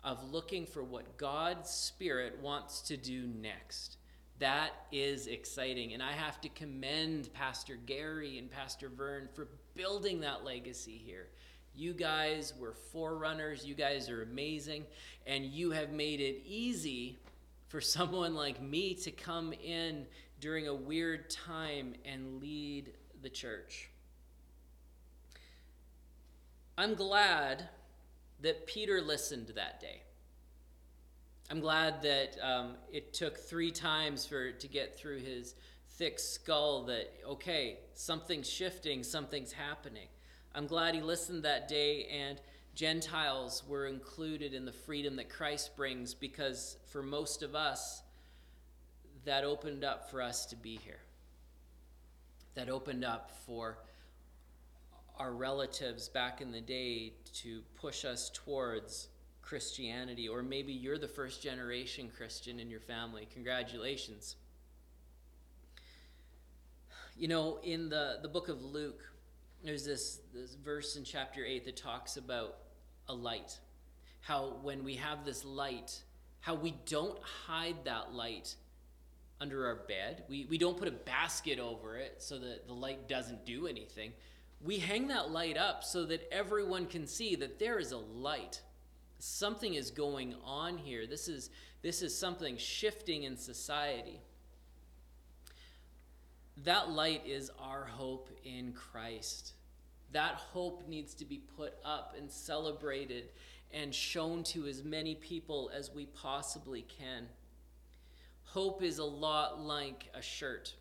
of 0.03 0.31
looking 0.31 0.65
for 0.65 0.83
what 0.83 1.17
God's 1.17 1.69
Spirit 1.69 2.39
wants 2.41 2.81
to 2.81 2.97
do 2.97 3.27
next. 3.27 3.97
That 4.39 4.71
is 4.91 5.27
exciting. 5.27 5.93
And 5.93 6.01
I 6.01 6.13
have 6.13 6.39
to 6.41 6.49
commend 6.49 7.33
Pastor 7.33 7.75
Gary 7.75 8.38
and 8.38 8.49
Pastor 8.49 8.88
Vern 8.88 9.27
for 9.33 9.49
building 9.75 10.21
that 10.21 10.45
legacy 10.45 11.01
here. 11.03 11.27
You 11.75 11.93
guys 11.93 12.53
were 12.57 12.73
forerunners. 12.73 13.65
You 13.65 13.75
guys 13.75 14.09
are 14.09 14.23
amazing. 14.23 14.85
And 15.27 15.45
you 15.45 15.71
have 15.71 15.91
made 15.91 16.21
it 16.21 16.41
easy 16.45 17.19
for 17.67 17.81
someone 17.81 18.33
like 18.33 18.62
me 18.62 18.93
to 18.95 19.12
come 19.12 19.53
in 19.53 20.05
during 20.39 20.67
a 20.67 20.73
weird 20.73 21.29
time 21.29 21.93
and 22.05 22.41
lead 22.41 22.93
the 23.21 23.29
church. 23.29 23.89
I'm 26.77 26.95
glad 26.95 27.67
that 28.41 28.65
Peter 28.67 29.02
listened 29.02 29.47
that 29.56 29.80
day. 29.80 30.02
I'm 31.52 31.60
glad 31.60 32.02
that 32.04 32.38
um, 32.43 32.75
it 32.91 33.13
took 33.13 33.38
three 33.38 33.71
times 33.71 34.25
for 34.25 34.52
to 34.52 34.67
get 34.67 34.97
through 34.97 35.19
his 35.19 35.56
thick 35.97 36.19
skull 36.19 36.84
that 36.84 37.12
okay, 37.28 37.80
something's 37.95 38.49
shifting, 38.49 39.04
something's 39.04 39.52
happening. 39.52 40.08
I'm 40.54 40.67
glad 40.67 40.95
he 40.95 41.02
listened 41.02 41.43
that 41.43 41.67
day 41.67 42.06
and 42.06 42.39
Gentiles 42.75 43.63
were 43.67 43.88
included 43.88 44.54
in 44.54 44.65
the 44.65 44.71
freedom 44.71 45.15
that 45.17 45.30
Christ 45.30 45.75
brings 45.75 46.13
because 46.13 46.78
for 46.88 47.04
most 47.04 47.43
of 47.43 47.56
us, 47.56 48.04
that 49.25 49.43
opened 49.43 49.84
up 49.84 50.10
for 50.10 50.21
us 50.21 50.45
to 50.47 50.56
be 50.56 50.78
here. 50.78 51.02
That 52.56 52.69
opened 52.69 53.04
up 53.04 53.32
for 53.45 53.80
our 55.19 55.34
relatives 55.34 56.08
back 56.08 56.41
in 56.41 56.51
the 56.51 56.62
day 56.62 57.13
to 57.34 57.62
push 57.75 58.05
us 58.05 58.32
towards 58.34 59.10
Christianity. 59.41 60.29
Or 60.29 60.41
maybe 60.41 60.71
you're 60.71 60.97
the 60.97 61.08
first 61.08 61.43
generation 61.43 62.10
Christian 62.15 62.60
in 62.60 62.69
your 62.69 62.79
family. 62.79 63.27
Congratulations. 63.34 64.38
You 67.17 67.27
know, 67.27 67.60
in 67.63 67.89
the, 67.89 68.19
the 68.21 68.29
book 68.29 68.47
of 68.47 68.63
Luke, 68.63 69.01
there's 69.63 69.84
this, 69.84 70.21
this 70.34 70.55
verse 70.55 70.95
in 70.95 71.03
chapter 71.03 71.43
8 71.43 71.65
that 71.65 71.75
talks 71.75 72.15
about 72.15 72.55
a 73.10 73.13
light. 73.13 73.60
How 74.21 74.58
when 74.62 74.86
we 74.86 74.95
have 74.95 75.25
this 75.25 75.43
light, 75.43 76.01
how 76.39 76.55
we 76.55 76.75
don't 76.86 77.19
hide 77.45 77.84
that 77.84 78.13
light 78.13 78.55
under 79.41 79.67
our 79.67 79.75
bed. 79.75 80.23
We, 80.27 80.45
we 80.49 80.58
don't 80.58 80.77
put 80.77 80.88
a 80.88 80.91
basket 80.91 81.60
over 81.60 81.97
it 81.97 82.15
so 82.19 82.38
that 82.39 82.67
the 82.67 82.73
light 82.73 83.08
doesn't 83.08 83.45
do 83.45 83.67
anything. 83.67 84.12
We 84.61 84.79
hang 84.79 85.07
that 85.07 85.31
light 85.31 85.57
up 85.57 85.83
so 85.83 86.05
that 86.05 86.27
everyone 86.33 86.85
can 86.85 87.07
see 87.07 87.35
that 87.35 87.59
there 87.59 87.79
is 87.79 87.91
a 87.91 87.97
light. 87.97 88.61
Something 89.19 89.73
is 89.73 89.91
going 89.91 90.35
on 90.43 90.77
here. 90.77 91.07
This 91.07 91.27
is, 91.27 91.49
this 91.81 92.01
is 92.01 92.17
something 92.17 92.57
shifting 92.57 93.23
in 93.23 93.37
society. 93.37 94.19
That 96.63 96.89
light 96.89 97.23
is 97.25 97.51
our 97.59 97.85
hope 97.85 98.29
in 98.43 98.73
Christ. 98.73 99.53
That 100.11 100.35
hope 100.35 100.87
needs 100.87 101.13
to 101.15 101.25
be 101.25 101.37
put 101.37 101.75
up 101.85 102.15
and 102.17 102.29
celebrated 102.29 103.29
and 103.71 103.93
shown 103.93 104.43
to 104.43 104.65
as 104.65 104.83
many 104.83 105.15
people 105.15 105.71
as 105.73 105.91
we 105.93 106.05
possibly 106.07 106.81
can. 106.81 107.27
Hope 108.43 108.81
is 108.81 108.97
a 108.97 109.05
lot 109.05 109.61
like 109.61 110.09
a 110.13 110.21
shirt. 110.21 110.73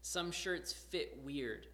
Some 0.00 0.30
shirts 0.30 0.72
fit 0.72 1.18
weird. 1.24 1.66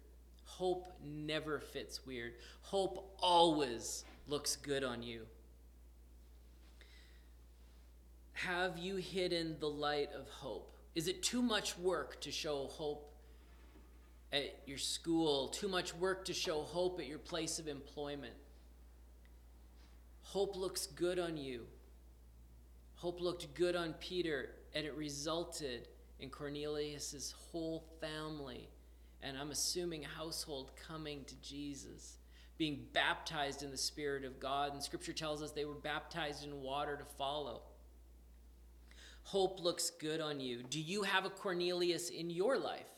Hope 0.57 0.87
never 1.03 1.59
fits 1.59 2.05
weird. 2.05 2.33
Hope 2.61 3.15
always 3.19 4.05
looks 4.27 4.55
good 4.55 4.83
on 4.83 5.01
you. 5.01 5.25
Have 8.33 8.77
you 8.77 8.97
hidden 8.97 9.55
the 9.59 9.69
light 9.69 10.09
of 10.13 10.29
hope? 10.29 10.75
Is 10.93 11.07
it 11.07 11.23
too 11.23 11.41
much 11.41 11.77
work 11.79 12.21
to 12.21 12.31
show 12.31 12.67
hope 12.67 13.15
at 14.31 14.59
your 14.67 14.77
school? 14.77 15.47
Too 15.47 15.67
much 15.67 15.95
work 15.95 16.25
to 16.25 16.33
show 16.33 16.61
hope 16.61 16.99
at 16.99 17.07
your 17.07 17.19
place 17.19 17.57
of 17.57 17.67
employment? 17.67 18.33
Hope 20.21 20.55
looks 20.55 20.85
good 20.85 21.17
on 21.17 21.35
you. 21.35 21.65
Hope 22.95 23.21
looked 23.21 23.53
good 23.55 23.75
on 23.75 23.93
Peter 23.93 24.51
and 24.75 24.85
it 24.85 24.95
resulted 24.95 25.87
in 26.19 26.29
Cornelius's 26.29 27.33
whole 27.51 27.85
family, 27.99 28.69
and 29.23 29.37
I'm 29.37 29.51
assuming 29.51 30.03
household, 30.03 30.71
coming 30.87 31.23
to 31.25 31.35
Jesus, 31.35 32.17
being 32.57 32.85
baptized 32.93 33.63
in 33.63 33.71
the 33.71 33.77
Spirit 33.77 34.25
of 34.25 34.39
God. 34.39 34.73
And 34.73 34.83
Scripture 34.83 35.13
tells 35.13 35.41
us 35.41 35.51
they 35.51 35.65
were 35.65 35.73
baptized 35.73 36.45
in 36.45 36.61
water 36.61 36.97
to 36.97 37.05
follow. 37.17 37.61
Hope 39.23 39.63
looks 39.63 39.89
good 39.89 40.19
on 40.19 40.39
you. 40.39 40.63
Do 40.69 40.79
you 40.79 41.03
have 41.03 41.25
a 41.25 41.29
Cornelius 41.29 42.09
in 42.09 42.29
your 42.29 42.57
life? 42.57 42.89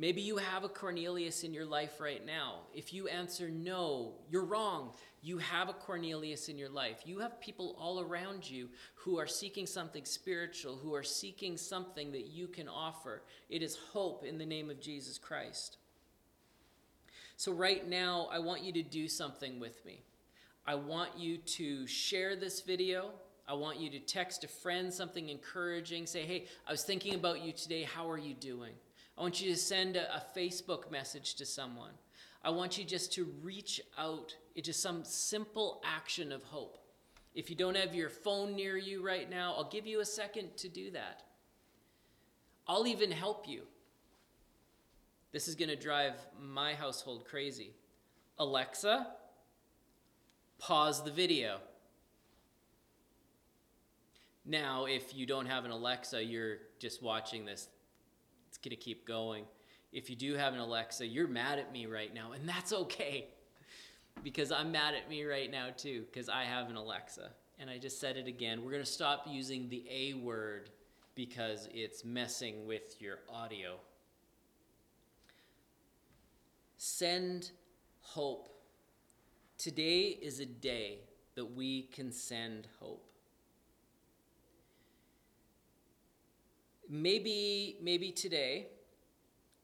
Maybe 0.00 0.22
you 0.22 0.38
have 0.38 0.64
a 0.64 0.68
Cornelius 0.70 1.44
in 1.44 1.52
your 1.52 1.66
life 1.66 2.00
right 2.00 2.24
now. 2.24 2.60
If 2.72 2.94
you 2.94 3.06
answer 3.08 3.50
no, 3.50 4.14
you're 4.30 4.46
wrong. 4.46 4.92
You 5.20 5.36
have 5.36 5.68
a 5.68 5.74
Cornelius 5.74 6.48
in 6.48 6.56
your 6.56 6.70
life. 6.70 7.02
You 7.04 7.18
have 7.18 7.38
people 7.38 7.76
all 7.78 8.00
around 8.00 8.48
you 8.48 8.70
who 8.94 9.18
are 9.18 9.26
seeking 9.26 9.66
something 9.66 10.06
spiritual, 10.06 10.76
who 10.76 10.94
are 10.94 11.02
seeking 11.02 11.58
something 11.58 12.12
that 12.12 12.28
you 12.28 12.48
can 12.48 12.66
offer. 12.66 13.20
It 13.50 13.60
is 13.60 13.76
hope 13.92 14.24
in 14.24 14.38
the 14.38 14.46
name 14.46 14.70
of 14.70 14.80
Jesus 14.80 15.18
Christ. 15.18 15.76
So, 17.36 17.52
right 17.52 17.86
now, 17.86 18.30
I 18.32 18.38
want 18.38 18.62
you 18.62 18.72
to 18.72 18.82
do 18.82 19.06
something 19.06 19.60
with 19.60 19.84
me. 19.84 20.00
I 20.66 20.76
want 20.76 21.18
you 21.18 21.36
to 21.36 21.86
share 21.86 22.36
this 22.36 22.62
video. 22.62 23.10
I 23.46 23.52
want 23.52 23.78
you 23.78 23.90
to 23.90 23.98
text 23.98 24.44
a 24.44 24.48
friend 24.48 24.90
something 24.94 25.28
encouraging. 25.28 26.06
Say, 26.06 26.22
hey, 26.22 26.46
I 26.66 26.70
was 26.70 26.84
thinking 26.84 27.16
about 27.16 27.42
you 27.42 27.52
today. 27.52 27.82
How 27.82 28.08
are 28.10 28.18
you 28.18 28.32
doing? 28.32 28.72
I 29.20 29.22
want 29.22 29.42
you 29.42 29.50
to 29.50 29.56
send 29.56 29.96
a, 29.96 30.16
a 30.16 30.24
Facebook 30.34 30.90
message 30.90 31.34
to 31.34 31.44
someone. 31.44 31.90
I 32.42 32.48
want 32.48 32.78
you 32.78 32.84
just 32.84 33.12
to 33.12 33.30
reach 33.42 33.78
out 33.98 34.34
into 34.54 34.72
some 34.72 35.04
simple 35.04 35.82
action 35.84 36.32
of 36.32 36.42
hope. 36.44 36.78
If 37.34 37.50
you 37.50 37.54
don't 37.54 37.76
have 37.76 37.94
your 37.94 38.08
phone 38.08 38.56
near 38.56 38.78
you 38.78 39.04
right 39.04 39.28
now, 39.28 39.52
I'll 39.54 39.68
give 39.68 39.86
you 39.86 40.00
a 40.00 40.06
second 40.06 40.56
to 40.56 40.70
do 40.70 40.90
that. 40.92 41.22
I'll 42.66 42.86
even 42.86 43.10
help 43.10 43.46
you. 43.46 43.64
This 45.32 45.48
is 45.48 45.54
going 45.54 45.68
to 45.68 45.76
drive 45.76 46.14
my 46.40 46.72
household 46.72 47.26
crazy. 47.26 47.74
Alexa, 48.38 49.06
pause 50.58 51.04
the 51.04 51.10
video. 51.10 51.58
Now, 54.46 54.86
if 54.86 55.14
you 55.14 55.26
don't 55.26 55.44
have 55.44 55.66
an 55.66 55.72
Alexa, 55.72 56.24
you're 56.24 56.56
just 56.78 57.02
watching 57.02 57.44
this 57.44 57.68
going 58.62 58.70
to 58.70 58.76
keep 58.76 59.06
going. 59.06 59.44
If 59.92 60.08
you 60.08 60.16
do 60.16 60.34
have 60.34 60.54
an 60.54 60.60
Alexa, 60.60 61.06
you're 61.06 61.28
mad 61.28 61.58
at 61.58 61.72
me 61.72 61.86
right 61.86 62.12
now, 62.14 62.32
and 62.32 62.48
that's 62.48 62.72
okay. 62.72 63.28
Because 64.24 64.52
I'm 64.52 64.70
mad 64.70 64.94
at 64.94 65.08
me 65.08 65.24
right 65.24 65.50
now 65.50 65.68
too, 65.74 66.04
because 66.10 66.28
I 66.28 66.42
have 66.42 66.68
an 66.68 66.76
Alexa. 66.76 67.30
And 67.58 67.70
I 67.70 67.78
just 67.78 68.00
said 68.00 68.18
it 68.18 68.26
again. 68.26 68.62
We're 68.62 68.72
going 68.72 68.82
to 68.82 68.90
stop 68.90 69.24
using 69.26 69.68
the 69.70 69.82
A 69.90 70.12
word 70.14 70.68
because 71.14 71.68
it's 71.72 72.04
messing 72.04 72.66
with 72.66 73.00
your 73.00 73.20
audio. 73.32 73.76
Send 76.76 77.52
hope. 78.00 78.48
Today 79.56 80.18
is 80.20 80.40
a 80.40 80.46
day 80.46 80.98
that 81.34 81.54
we 81.54 81.82
can 81.82 82.12
send 82.12 82.68
hope. 82.80 83.09
Maybe 86.90 87.76
maybe 87.80 88.10
today 88.10 88.66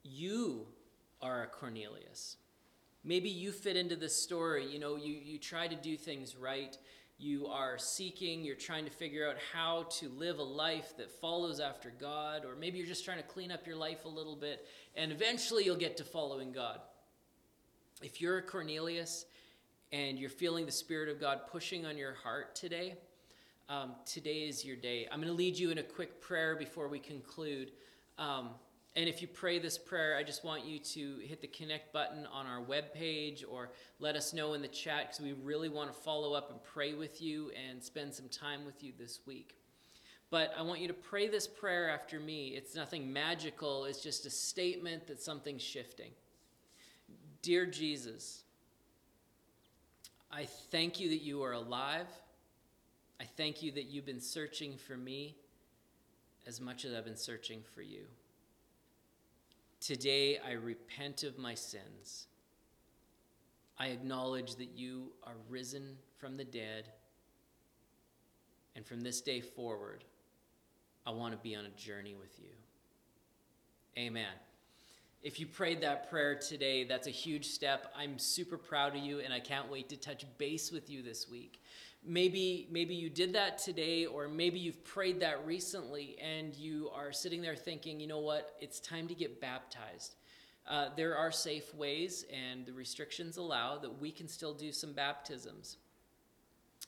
you 0.05 0.67
are 1.21 1.43
a 1.43 1.47
Cornelius. 1.49 2.37
Maybe 3.03 3.29
you 3.29 3.53
fit 3.53 3.77
into 3.77 3.97
this 3.97 4.21
story. 4.21 4.67
You 4.67 4.79
know, 4.79 4.97
you, 4.97 5.15
you 5.15 5.39
try 5.39 5.69
to 5.69 5.77
do 5.77 5.97
things 5.97 6.37
right. 6.37 6.77
You 7.19 7.47
are 7.47 7.79
seeking, 7.79 8.45
you're 8.45 8.57
trying 8.57 8.85
to 8.85 8.91
figure 8.91 9.29
out 9.29 9.37
how 9.53 9.85
to 9.99 10.09
live 10.11 10.39
a 10.39 10.43
life 10.43 10.97
that 10.99 11.11
follows 11.11 11.61
after 11.61 11.91
God, 11.99 12.45
or 12.45 12.55
maybe 12.57 12.77
you're 12.77 12.87
just 12.87 13.07
trying 13.07 13.17
to 13.17 13.25
clean 13.25 13.51
up 13.51 13.67
your 13.67 13.77
life 13.77 14.05
a 14.05 14.09
little 14.09 14.37
bit, 14.37 14.67
and 14.95 15.11
eventually 15.11 15.65
you'll 15.65 15.77
get 15.77 15.97
to 15.97 16.05
following 16.05 16.53
God. 16.53 16.81
If 18.03 18.21
you're 18.21 18.39
a 18.39 18.43
Cornelius 18.43 19.25
and 19.93 20.19
you're 20.19 20.29
feeling 20.29 20.67
the 20.67 20.73
Spirit 20.73 21.09
of 21.09 21.19
God 21.19 21.41
pushing 21.51 21.87
on 21.87 21.97
your 21.97 22.13
heart 22.13 22.55
today, 22.55 22.97
um, 23.69 23.95
today 24.05 24.49
is 24.49 24.65
your 24.65 24.77
day. 24.77 25.09
I'm 25.11 25.19
going 25.19 25.33
to 25.33 25.37
lead 25.37 25.59
you 25.59 25.71
in 25.71 25.79
a 25.79 25.83
quick 25.83 26.21
prayer 26.21 26.57
before 26.57 26.89
we 26.89 26.99
conclude. 26.99 27.73
Um, 28.19 28.51
And 28.97 29.11
if 29.11 29.21
you 29.21 29.29
pray 29.29 29.59
this 29.59 29.77
prayer, 29.77 30.17
I 30.17 30.23
just 30.23 30.43
want 30.43 30.65
you 30.65 30.79
to 30.79 31.19
hit 31.19 31.43
the 31.43 31.49
connect 31.49 31.93
button 31.93 32.27
on 32.33 32.47
our 32.47 32.65
webpage 32.65 33.45
or 33.47 33.69
let 34.01 34.17
us 34.17 34.33
know 34.33 34.55
in 34.55 34.63
the 34.63 34.69
chat 34.69 35.09
because 35.09 35.21
we 35.21 35.35
really 35.35 35.69
want 35.69 35.93
to 35.93 36.01
follow 36.01 36.33
up 36.33 36.51
and 36.51 36.63
pray 36.63 36.95
with 36.95 37.21
you 37.21 37.51
and 37.69 37.83
spend 37.83 38.15
some 38.15 38.29
time 38.31 38.65
with 38.65 38.83
you 38.83 38.93
this 38.99 39.21
week. 39.27 39.59
But 40.31 40.55
I 40.59 40.63
want 40.63 40.81
you 40.81 40.89
to 40.89 40.95
pray 40.95 41.29
this 41.29 41.47
prayer 41.47 41.91
after 41.91 42.19
me. 42.19 42.55
It's 42.57 42.75
nothing 42.75 43.13
magical, 43.13 43.85
it's 43.85 44.03
just 44.03 44.25
a 44.25 44.31
statement 44.31 45.07
that 45.09 45.21
something's 45.21 45.63
shifting. 45.63 46.13
Dear 47.43 47.67
Jesus, 47.67 48.45
I 50.33 50.47
thank 50.47 50.99
you 50.99 51.11
that 51.11 51.23
you 51.23 51.43
are 51.43 51.53
alive. 51.53 52.09
I 53.21 53.25
thank 53.25 53.63
you 53.63 53.73
that 53.73 53.85
you've 53.85 54.07
been 54.07 54.21
searching 54.21 54.77
for 54.77 54.97
me 54.97 55.37
as 56.47 56.61
much 56.61 56.85
as 56.85 56.95
I've 56.95 57.05
been 57.05 57.17
searching 57.17 57.63
for 57.75 57.83
you. 57.83 58.03
Today 59.81 60.39
I 60.39 60.53
repent 60.53 61.23
of 61.23 61.39
my 61.39 61.55
sins. 61.55 62.27
I 63.79 63.89
acknowledge 63.89 64.57
that 64.57 64.71
you 64.75 65.13
are 65.23 65.35
risen 65.49 65.97
from 66.19 66.37
the 66.37 66.45
dead. 66.45 66.89
And 68.75 68.87
from 68.87 69.01
this 69.01 69.21
day 69.21 69.41
forward, 69.41 70.05
I 71.07 71.11
want 71.11 71.33
to 71.33 71.39
be 71.39 71.55
on 71.55 71.65
a 71.65 71.71
journey 71.71 72.15
with 72.15 72.39
you. 72.39 72.51
Amen. 73.99 74.33
If 75.23 75.41
you 75.41 75.47
prayed 75.47 75.81
that 75.81 76.11
prayer 76.11 76.35
today, 76.35 76.85
that's 76.85 77.07
a 77.07 77.11
huge 77.11 77.47
step. 77.47 77.93
I'm 77.97 78.19
super 78.19 78.59
proud 78.59 78.95
of 78.95 79.03
you, 79.03 79.21
and 79.21 79.33
I 79.33 79.41
can't 79.41 79.71
wait 79.71 79.89
to 79.89 79.97
touch 79.97 80.27
base 80.37 80.71
with 80.71 80.91
you 80.91 81.03
this 81.03 81.29
week 81.29 81.63
maybe 82.07 82.69
maybe 82.71 82.95
you 82.95 83.11
did 83.11 83.33
that 83.33 83.59
today 83.59 84.07
or 84.07 84.29
maybe 84.29 84.59
you've 84.59 84.83
prayed 84.85 85.21
that 85.21 85.45
recently 85.45 86.17
and 86.21 86.55
you 86.55 86.91
are 86.95 87.13
sitting 87.13 87.43
there 87.43 87.57
thinking 87.57 88.01
you 88.01 88.07
know 88.07 88.21
what? 88.21 88.57
It's 88.61 88.81
time 88.81 89.09
to 89.09 89.15
get 89.15 89.41
baptized. 89.41 90.15
Uh, 90.69 90.89
there 90.97 91.17
are 91.17 91.31
safe 91.31 91.75
ways 91.75 92.25
and 92.33 92.67
the 92.67 92.73
restrictions 92.73 93.37
allow 93.37 93.79
that 93.79 94.01
we 94.01 94.11
can 94.11 94.29
still 94.29 94.55
do 94.55 94.73
some 94.73 94.93
baptisms. 94.93 95.77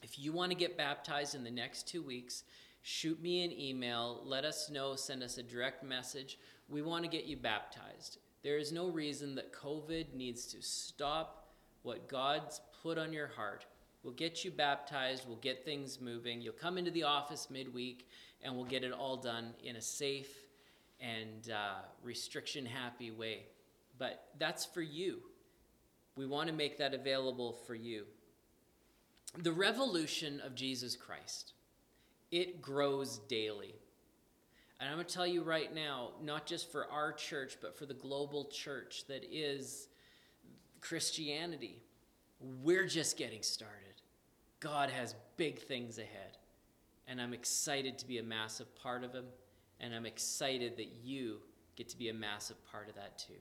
If 0.02 0.18
you 0.18 0.32
want 0.32 0.50
to 0.52 0.56
get 0.56 0.76
baptized 0.76 1.34
in 1.34 1.44
the 1.44 1.50
next 1.50 1.88
two 1.88 2.02
weeks 2.02 2.44
shoot 2.82 3.20
me 3.20 3.44
an 3.44 3.52
email 3.52 4.22
let 4.24 4.44
us 4.44 4.70
know 4.70 4.94
send 4.94 5.22
us 5.22 5.38
a 5.38 5.42
direct 5.42 5.82
message. 5.82 6.38
We 6.68 6.82
want 6.82 7.04
to 7.04 7.10
get 7.10 7.24
you 7.24 7.36
baptized. 7.36 8.18
There 8.42 8.58
is 8.58 8.72
no 8.72 8.88
reason 8.88 9.34
that 9.34 9.52
covid 9.52 10.14
needs 10.14 10.46
to 10.46 10.62
stop 10.62 11.48
what 11.82 12.08
god's 12.08 12.60
put 12.82 12.98
on 12.98 13.12
your 13.12 13.28
heart 13.28 13.64
We'll 14.02 14.14
get 14.14 14.44
you 14.44 14.50
baptized. 14.50 15.24
We'll 15.26 15.36
get 15.36 15.64
things 15.64 16.00
moving. 16.00 16.40
You'll 16.40 16.52
come 16.52 16.78
into 16.78 16.90
the 16.90 17.02
office 17.02 17.48
midweek, 17.50 18.08
and 18.42 18.54
we'll 18.54 18.64
get 18.64 18.84
it 18.84 18.92
all 18.92 19.16
done 19.16 19.54
in 19.62 19.76
a 19.76 19.80
safe 19.80 20.30
and 21.00 21.50
uh, 21.50 21.80
restriction 22.02 22.64
happy 22.64 23.10
way. 23.10 23.46
But 23.98 24.28
that's 24.38 24.64
for 24.64 24.82
you. 24.82 25.18
We 26.16 26.26
want 26.26 26.48
to 26.48 26.54
make 26.54 26.78
that 26.78 26.94
available 26.94 27.52
for 27.66 27.74
you. 27.74 28.04
The 29.36 29.52
revolution 29.52 30.40
of 30.44 30.54
Jesus 30.54 30.96
Christ, 30.96 31.52
it 32.30 32.62
grows 32.62 33.18
daily. 33.28 33.74
And 34.80 34.88
I'm 34.88 34.96
going 34.96 35.06
to 35.06 35.14
tell 35.14 35.26
you 35.26 35.42
right 35.42 35.74
now, 35.74 36.10
not 36.22 36.46
just 36.46 36.70
for 36.70 36.88
our 36.90 37.12
church, 37.12 37.58
but 37.60 37.76
for 37.76 37.84
the 37.84 37.94
global 37.94 38.44
church 38.46 39.04
that 39.08 39.24
is 39.30 39.88
Christianity, 40.80 41.82
we're 42.40 42.86
just 42.86 43.16
getting 43.16 43.42
started. 43.42 43.87
God 44.60 44.90
has 44.90 45.14
big 45.36 45.60
things 45.60 45.98
ahead. 45.98 46.36
And 47.06 47.20
I'm 47.20 47.32
excited 47.32 47.98
to 47.98 48.06
be 48.06 48.18
a 48.18 48.22
massive 48.22 48.74
part 48.76 49.04
of 49.04 49.12
them. 49.12 49.26
And 49.80 49.94
I'm 49.94 50.06
excited 50.06 50.76
that 50.76 50.88
you 51.02 51.38
get 51.76 51.88
to 51.90 51.96
be 51.96 52.08
a 52.08 52.14
massive 52.14 52.56
part 52.70 52.88
of 52.88 52.94
that 52.96 53.18
too. 53.18 53.34